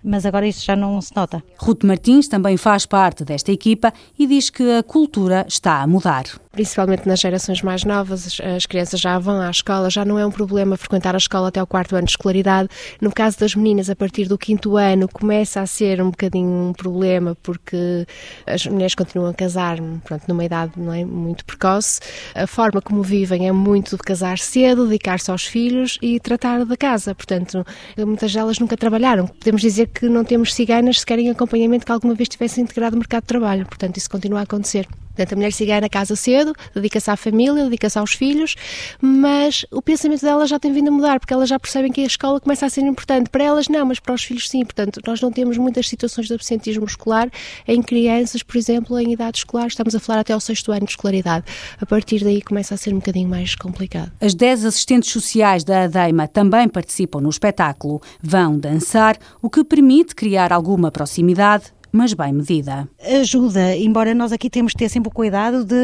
Mas 0.04 0.26
agora 0.26 0.48
isso 0.48 0.63
já 0.63 0.76
não 0.76 1.02
se 1.02 1.15
nota. 1.15 1.43
Ruth 1.58 1.84
Martins 1.84 2.28
também 2.28 2.58
faz 2.58 2.86
parte 2.86 3.24
desta 3.24 3.52
equipa 3.52 3.93
e 4.17 4.28
diz 4.28 4.50
que 4.50 4.78
a 4.78 4.84
cultura 4.84 5.46
está 5.48 5.82
a 5.82 5.88
mudar. 5.88 6.26
Principalmente 6.52 7.08
nas 7.08 7.20
gerações 7.20 7.62
mais 7.62 7.84
novas, 7.84 8.39
as, 8.47 8.57
as 8.57 8.65
crianças 8.65 8.99
já 8.99 9.17
vão 9.19 9.41
à 9.41 9.49
escola, 9.49 9.89
já 9.89 10.03
não 10.03 10.17
é 10.17 10.25
um 10.25 10.31
problema 10.31 10.77
frequentar 10.77 11.15
a 11.15 11.17
escola 11.17 11.49
até 11.49 11.62
o 11.62 11.67
quarto 11.67 11.95
ano 11.95 12.05
de 12.05 12.12
escolaridade. 12.12 12.69
No 13.01 13.12
caso 13.12 13.39
das 13.39 13.55
meninas, 13.55 13.89
a 13.89 13.95
partir 13.95 14.27
do 14.27 14.38
quinto 14.38 14.77
ano, 14.77 15.07
começa 15.07 15.62
a 15.62 15.67
ser 15.67 16.01
um 16.01 16.10
bocadinho 16.10 16.47
um 16.47 16.73
problema, 16.73 17.36
porque 17.41 18.05
as 18.45 18.65
mulheres 18.65 18.95
continuam 18.95 19.29
a 19.29 19.33
casar, 19.33 19.77
pronto, 20.03 20.23
numa 20.27 20.43
idade 20.43 20.73
não 20.77 20.93
é, 20.93 21.05
muito 21.05 21.45
precoce. 21.45 21.99
A 22.36 22.47
forma 22.47 22.81
como 22.81 23.01
vivem 23.01 23.47
é 23.47 23.51
muito 23.51 23.95
de 23.95 24.03
casar 24.03 24.38
cedo, 24.38 24.86
dedicar-se 24.86 25.31
aos 25.31 25.45
filhos 25.45 25.97
e 26.01 26.19
tratar 26.19 26.65
da 26.65 26.77
casa. 26.77 27.13
Portanto, 27.15 27.65
muitas 27.97 28.33
delas 28.33 28.60
nunca 28.60 28.77
trabalharam. 28.77 29.27
Podemos 29.27 29.62
dizer 29.62 29.88
que 29.88 30.07
não 30.07 30.23
temos 30.23 30.53
ciganas 30.53 30.99
sequer 30.99 31.19
em 31.19 31.29
acompanhamento 31.29 31.86
que 31.86 31.91
alguma 31.91 32.13
vez 32.13 32.29
tivessem 32.29 32.63
integrado 32.63 32.95
o 32.95 32.99
mercado 32.99 33.23
de 33.23 33.27
trabalho. 33.27 33.65
Portanto, 33.65 33.97
isso 33.97 34.10
continua 34.10 34.39
a 34.39 34.43
acontecer. 34.43 34.88
Portanto, 35.17 35.34
a 35.34 35.36
mulher 35.36 35.51
cigana 35.51 35.89
casa 35.89 36.15
cedo, 36.15 36.53
dedica-se 36.75 37.10
à 37.10 37.17
família, 37.17 37.63
dedica-se 37.63 37.97
aos 37.97 38.13
filhos, 38.13 38.56
mas 39.01 39.65
o 39.71 39.82
pensamento 39.82 40.21
delas 40.21 40.47
já 40.47 40.60
tem 40.60 40.71
vindo 40.71 40.89
a 40.89 40.91
mudar, 40.91 41.19
porque 41.19 41.34
elas 41.34 41.49
já 41.49 41.60
percebem 41.60 41.91
que 41.91 42.01
a 42.01 42.06
escola 42.06 42.39
começa 42.39 42.67
a 42.67 42.69
ser 42.69 42.82
importante. 42.82 43.32
Para 43.32 43.43
elas 43.43 43.67
não, 43.67 43.84
mas 43.88 43.99
para 43.99 44.13
os 44.13 44.23
filhos 44.23 44.47
sim. 44.47 44.63
Portanto, 44.63 45.01
nós 45.08 45.19
não 45.19 45.32
temos 45.32 45.58
muitas 45.58 45.89
situações 45.89 46.27
de 46.27 46.36
absentismo 46.36 46.86
escolar 46.86 47.30
em 47.67 47.82
crianças, 47.82 48.43
por 48.43 48.58
exemplo, 48.58 48.99
em 48.99 49.12
idade 49.13 49.39
escolar. 49.39 49.65
Estamos 49.65 49.95
a 49.95 49.99
falar 49.99 50.19
até 50.19 50.34
ao 50.34 50.39
sexto 50.39 50.71
ano 50.71 50.86
de 50.86 50.91
escolaridade. 50.91 51.45
A 51.82 51.86
partir 51.86 52.23
daí 52.23 52.39
começa 52.39 52.75
a 52.75 52.77
ser 52.77 52.93
um 52.93 52.97
bocadinho 52.97 53.27
mais 53.27 53.56
complicado. 53.56 54.12
As 54.21 54.36
10 54.36 54.65
assistentes 54.65 55.12
sociais 55.12 55.63
da 55.63 55.86
ADEIMA 55.86 56.27
também 56.27 56.69
participam 56.69 57.21
no 57.21 57.30
espetáculo. 57.30 58.01
Vão 58.21 58.60
dançar, 58.60 59.17
o 59.41 59.49
que 59.49 59.63
permite 59.63 60.13
criar 60.13 60.53
alguma 60.53 60.91
proximidade, 60.91 61.73
mas 61.91 62.13
bem 62.13 62.34
medida. 62.34 62.88
Ajuda, 63.21 63.76
embora 63.76 64.13
nós 64.13 64.32
aqui 64.32 64.50
temos 64.50 64.71
de 64.71 64.78
ter 64.78 64.89
sempre 64.89 65.10
o 65.10 65.12
cuidado 65.12 65.63
de 65.63 65.76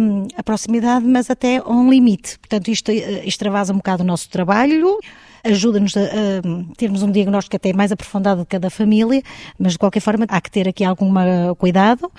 hum, 0.00 0.26
a 0.36 0.42
proximidade, 0.42 1.04
mas 1.04 1.30
até 1.30 1.58
a 1.58 1.68
um 1.68 1.90
limite. 1.90 2.38
Portanto, 2.38 2.68
isto 2.68 2.90
eh, 2.90 3.26
extravasa 3.26 3.72
um 3.72 3.76
bocado 3.76 4.02
o 4.02 4.06
nosso 4.06 4.28
trabalho. 4.28 4.98
Ajuda-nos 5.42 5.94
a, 5.96 6.00
a 6.00 6.74
termos 6.76 7.02
um 7.02 7.10
diagnóstico 7.10 7.56
até 7.56 7.72
mais 7.72 7.92
aprofundado 7.92 8.40
de 8.40 8.46
cada 8.46 8.70
família, 8.70 9.22
mas 9.58 9.72
de 9.72 9.78
qualquer 9.78 10.00
forma 10.00 10.24
há 10.26 10.40
que 10.40 10.50
ter 10.50 10.66
aqui 10.66 10.82
algum 10.82 11.12
cuidado, 11.58 12.10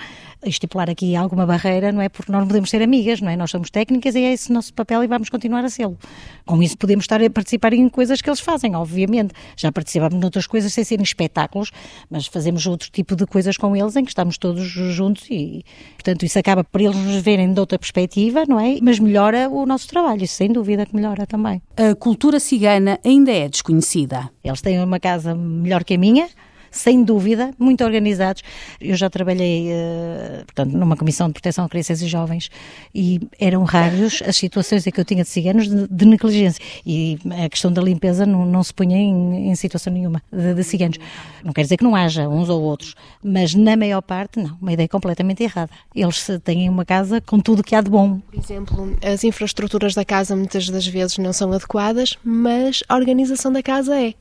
estipular 0.48 0.88
aqui 0.88 1.16
alguma 1.16 1.46
barreira, 1.46 1.92
não 1.92 2.00
é? 2.00 2.08
Porque 2.08 2.30
nós 2.30 2.40
não 2.40 2.48
podemos 2.48 2.70
ser 2.70 2.82
amigas, 2.82 3.20
não 3.20 3.28
é? 3.28 3.36
Nós 3.36 3.50
somos 3.50 3.70
técnicas 3.70 4.14
e 4.14 4.20
é 4.20 4.32
esse 4.32 4.50
o 4.50 4.52
nosso 4.52 4.72
papel 4.74 5.04
e 5.04 5.06
vamos 5.06 5.28
continuar 5.28 5.64
a 5.64 5.68
sê-lo. 5.68 5.98
Com 6.44 6.62
isso 6.62 6.76
podemos 6.78 7.04
estar 7.04 7.22
a 7.22 7.30
participar 7.30 7.72
em 7.72 7.88
coisas 7.88 8.20
que 8.20 8.28
eles 8.28 8.40
fazem, 8.40 8.74
obviamente. 8.74 9.32
Já 9.56 9.72
participamos 9.72 10.18
noutras 10.20 10.46
coisas 10.46 10.72
sem 10.72 10.84
serem 10.84 11.02
espetáculos, 11.02 11.70
mas 12.10 12.26
fazemos 12.26 12.66
outro 12.66 12.90
tipo 12.90 13.16
de 13.16 13.26
coisas 13.26 13.56
com 13.56 13.76
eles 13.76 13.96
em 13.96 14.04
que 14.04 14.10
estamos 14.10 14.38
todos 14.38 14.62
juntos 14.62 15.26
e, 15.30 15.64
portanto, 15.94 16.24
isso 16.24 16.38
acaba 16.38 16.64
por 16.64 16.80
eles 16.80 16.96
nos 16.96 17.22
verem 17.22 17.52
de 17.52 17.60
outra 17.60 17.78
perspectiva, 17.78 18.44
não 18.48 18.60
é? 18.60 18.78
Mas 18.82 18.98
melhora 18.98 19.48
o 19.48 19.66
nosso 19.66 19.88
trabalho, 19.88 20.26
sem 20.26 20.52
dúvida 20.52 20.86
que 20.86 20.94
melhora 20.94 21.26
também. 21.26 21.60
A 21.76 21.94
cultura 21.94 22.40
cigana 22.40 22.98
ainda 23.04 23.32
é 23.32 23.48
desconhecida. 23.48 24.30
Eles 24.42 24.60
têm 24.60 24.82
uma 24.82 25.00
casa 25.00 25.34
melhor 25.34 25.84
que 25.84 25.94
a 25.94 25.98
minha, 25.98 26.28
sem 26.76 27.02
dúvida, 27.02 27.50
muito 27.58 27.82
organizados. 27.84 28.42
Eu 28.80 28.94
já 28.96 29.08
trabalhei, 29.08 29.68
uh, 29.70 30.44
portanto, 30.44 30.72
numa 30.72 30.96
comissão 30.96 31.26
de 31.28 31.32
proteção 31.32 31.64
a 31.64 31.68
crianças 31.68 32.02
e 32.02 32.06
jovens 32.06 32.50
e 32.94 33.20
eram 33.38 33.64
raros 33.64 34.22
as 34.26 34.36
situações 34.36 34.86
em 34.86 34.90
que 34.90 35.00
eu 35.00 35.04
tinha 35.04 35.22
de 35.22 35.28
ciganos 35.28 35.68
de, 35.68 35.88
de 35.88 36.04
negligência 36.04 36.62
e 36.84 37.18
a 37.44 37.48
questão 37.48 37.72
da 37.72 37.82
limpeza 37.82 38.26
não, 38.26 38.44
não 38.44 38.62
se 38.62 38.72
punha 38.72 38.96
em, 38.96 39.50
em 39.50 39.54
situação 39.54 39.92
nenhuma 39.92 40.22
de, 40.32 40.54
de, 40.54 40.62
ciganos. 40.62 40.98
Não 41.42 41.52
quer 41.52 41.62
dizer 41.62 41.76
que 41.76 41.84
não 41.84 41.96
haja 41.96 42.28
uns 42.28 42.48
ou 42.48 42.62
outros, 42.62 42.94
mas 43.22 43.54
na 43.54 43.76
maior 43.76 44.02
parte, 44.02 44.38
não, 44.38 44.56
uma 44.60 44.72
ideia 44.72 44.88
completamente 44.88 45.42
errada. 45.42 45.70
Eles 45.94 46.26
têm 46.44 46.68
uma 46.68 46.84
casa 46.84 47.20
com 47.20 47.40
tudo 47.40 47.62
que 47.62 47.74
há 47.74 47.80
de 47.80 47.90
bom. 47.90 48.20
Por 48.20 48.38
exemplo, 48.38 48.96
as 49.02 49.24
infraestruturas 49.24 49.94
da 49.94 50.04
casa 50.04 50.36
muitas 50.36 50.68
das 50.68 50.86
vezes 50.86 51.18
não 51.18 51.32
são 51.32 51.52
adequadas, 51.52 52.16
mas 52.22 52.82
a 52.88 52.94
organização 52.96 53.50
da 53.52 53.62
casa 53.62 53.98
é. 53.98 54.14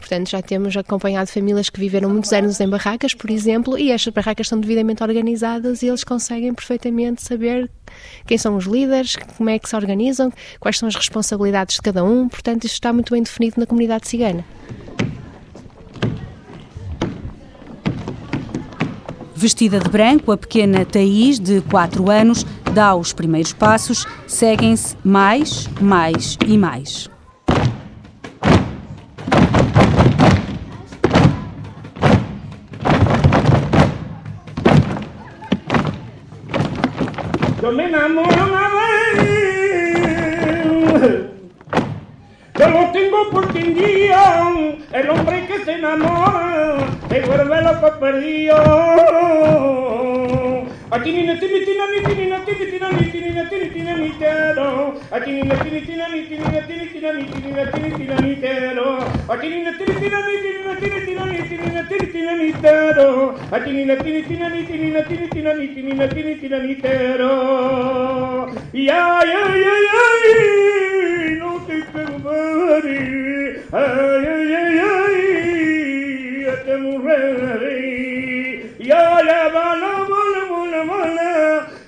Portanto, 0.00 0.30
já 0.30 0.42
temos 0.42 0.76
acompanhado 0.76 1.30
famílias 1.30 1.68
que 1.68 1.78
viveram 1.78 2.08
muitos 2.08 2.32
anos 2.32 2.58
em 2.58 2.68
barracas, 2.68 3.14
por 3.14 3.30
exemplo, 3.30 3.78
e 3.78 3.92
estas 3.92 4.12
barracas 4.12 4.46
estão 4.46 4.58
devidamente 4.58 5.02
organizadas 5.02 5.82
e 5.82 5.86
eles 5.86 6.02
conseguem 6.02 6.52
perfeitamente 6.52 7.22
saber 7.22 7.70
quem 8.26 8.38
são 8.38 8.56
os 8.56 8.64
líderes, 8.64 9.16
como 9.36 9.50
é 9.50 9.58
que 9.58 9.68
se 9.68 9.76
organizam, 9.76 10.32
quais 10.58 10.78
são 10.78 10.88
as 10.88 10.96
responsabilidades 10.96 11.76
de 11.76 11.82
cada 11.82 12.02
um. 12.02 12.28
Portanto, 12.28 12.64
isto 12.64 12.74
está 12.74 12.92
muito 12.92 13.12
bem 13.12 13.22
definido 13.22 13.60
na 13.60 13.66
comunidade 13.66 14.08
cigana. 14.08 14.44
Vestida 19.36 19.78
de 19.78 19.88
branco, 19.88 20.32
a 20.32 20.36
pequena 20.36 20.84
Thaís, 20.84 21.38
de 21.38 21.60
4 21.62 22.10
anos, 22.10 22.44
dá 22.74 22.94
os 22.94 23.12
primeiros 23.12 23.52
passos, 23.52 24.06
seguem-se 24.26 24.96
mais, 25.04 25.66
mais 25.80 26.36
e 26.46 26.58
mais. 26.58 27.08
Me 37.72 37.84
enamoro 37.84 38.28
una 38.28 38.68
vez. 38.74 39.30
Yo 42.58 42.68
lo 42.68 42.90
tengo 42.90 43.30
porque 43.30 43.58
un 43.58 43.74
día 43.74 44.52
el 44.92 45.10
hombre 45.10 45.46
que 45.46 45.64
se 45.64 45.72
enamora 45.74 46.78
se 47.08 47.20
vuelve 47.20 47.62
loco 47.62 48.00
perdido. 48.00 48.56
Ni 50.90 50.98
tini 51.04 51.22
tina 51.64 51.86
ni 51.86 52.00
tini 52.02 52.26
na 52.28 52.38
tini 52.40 52.66
tina 52.66 52.90
ni 52.90 53.10
tini 53.12 53.30
na 53.30 53.44
tini 53.48 53.70
tina 53.70 53.94
ni 53.96 54.10
tero. 54.18 54.92
Ni 55.12 55.20
tini 55.20 55.80
tina 55.86 56.08
ni 56.08 56.26
tini 56.26 56.38
na 56.50 56.60
tini 56.66 56.86
tina 56.90 57.12
ni 57.12 57.24
tini 57.30 57.50
na 57.52 57.64
tini 57.70 57.90
tina 57.96 58.18
ni 58.20 58.34
tero. 58.34 58.98
Ni 59.30 59.36
tini 59.38 59.94
tina 60.00 60.18
ni 60.26 60.34
tini 60.42 60.60
na 60.66 60.74
tini 60.74 61.00
tina 61.06 61.24
ni 61.30 61.38
tini 61.46 61.68
na 61.70 61.82
tini 61.84 62.06
tina 62.10 62.32
ni 62.34 62.52
tero. 62.52 63.38
Ni 63.52 63.58
tini 63.64 64.22
tina 64.24 64.48
ni 64.48 64.66
tini 64.66 64.90
na 64.90 65.02
tini 65.02 65.28
tina 65.28 65.54
ni 65.54 65.68
tini 65.68 65.92
na 65.94 66.08
tini 66.08 66.34
tina 66.40 66.58
ni 66.58 66.74
tero. 66.74 68.50
Y 68.72 68.88
ay 68.90 69.30
ay 69.30 69.62
ay 69.74 69.86
ay 70.02 71.38
no 71.38 71.50
te 71.66 71.76
perdones. 71.92 73.62
Ay 73.72 74.26
ay 74.26 74.54
ay 74.58 74.78
ay 74.90 75.18
te 76.66 76.74
la 78.82 79.48
bala 79.50 79.50
bala 79.54 79.54
bala 79.54 79.92
bala. 80.10 80.29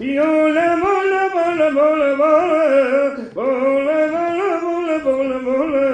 Y 0.02 0.18
hola, 0.18 0.76
bola, 0.82 1.28
bola, 1.32 1.70
bola, 1.70 2.14
bola, 2.16 3.14
bola, 3.34 4.06
bola, 4.10 4.58
bola, 4.60 4.98
bola, 4.98 5.38
bola. 5.38 5.86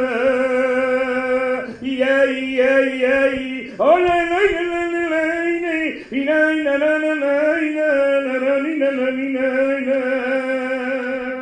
Y 1.82 2.00
ay, 2.00 2.58
ay, 2.58 3.04
ay, 3.04 3.74
hola, 3.76 4.16
la, 4.30 4.40
la, 4.50 4.62
la, 4.62 4.86
la, 4.88 5.02
la, 5.10 5.84
y 6.10 6.24
la, 6.24 6.52
y 6.54 6.62
la, 6.62 6.78
la, 6.78 6.98
la, 6.98 7.14
la, 7.16 7.60
y 7.60 7.70
la, 7.74 7.86
la, 8.22 8.38
la, 8.78 8.90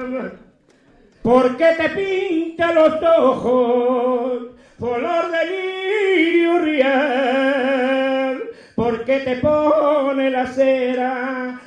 la, 0.09 0.33
¿Por 1.23 1.57
qué 1.57 1.69
te 1.77 1.89
pinta 1.91 2.73
los 2.73 2.95
ojos 3.01 4.43
color 4.81 5.31
de 5.31 5.45
lirio 5.53 6.59
real? 6.59 8.43
¿Por 8.75 9.05
qué 9.05 9.21
te 9.21 9.37
pone 9.37 10.31
la 10.31 10.47
cera? 10.49 11.61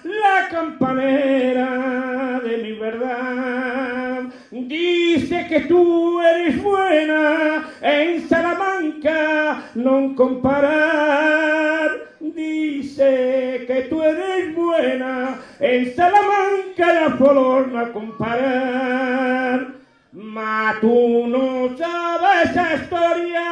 Campanera 0.50 2.42
de 2.44 2.58
mi 2.58 2.74
verdad? 2.74 4.24
Dice 4.52 5.48
que 5.48 5.62
tú 5.62 6.20
eres 6.22 6.62
buena 6.62 7.70
en 7.82 8.28
Salamanca, 8.28 9.64
no 9.76 10.16
comparar. 10.16 11.92
Dice 12.20 13.64
que 13.68 13.88
tú 13.90 14.02
eres 14.02 14.56
buena 14.56 15.40
en 15.60 15.96
Salamanca, 15.96 16.94
la 16.94 17.10
flor 17.18 17.68
no 17.68 17.94
comparar. 17.94 19.68
Ma 20.12 20.76
tú 20.82 21.28
no 21.28 21.78
sabes 21.78 22.50
esa 22.50 22.76
historia 22.76 23.44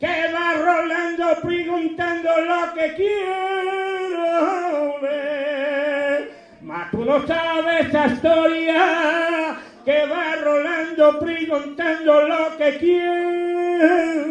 que 0.00 0.32
va 0.32 0.54
rolando 0.54 1.40
preguntando 1.40 2.28
lo 2.40 2.74
que 2.74 2.94
quiero 2.96 3.41
no 7.12 7.26
sabe 7.26 7.80
esa 7.80 8.06
historia 8.06 9.56
que 9.84 10.06
va 10.06 10.36
rolando 10.42 11.18
preguntando 11.18 12.22
lo 12.26 12.56
que 12.56 12.78
quiere. 12.78 14.30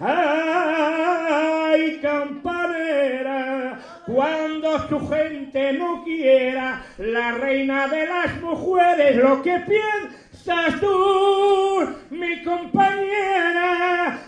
Ay, 0.00 1.98
campanera, 2.00 3.78
cuando 4.06 4.88
su 4.88 5.06
gente 5.06 5.74
no 5.74 6.02
quiera, 6.02 6.82
la 6.96 7.32
reina 7.32 7.88
de 7.88 8.06
las 8.06 8.40
mujeres, 8.40 9.16
lo 9.16 9.42
que 9.42 9.60
piensas 9.60 10.80
tú, 10.80 11.88
mi 12.10 12.42
compañera. 12.42 14.18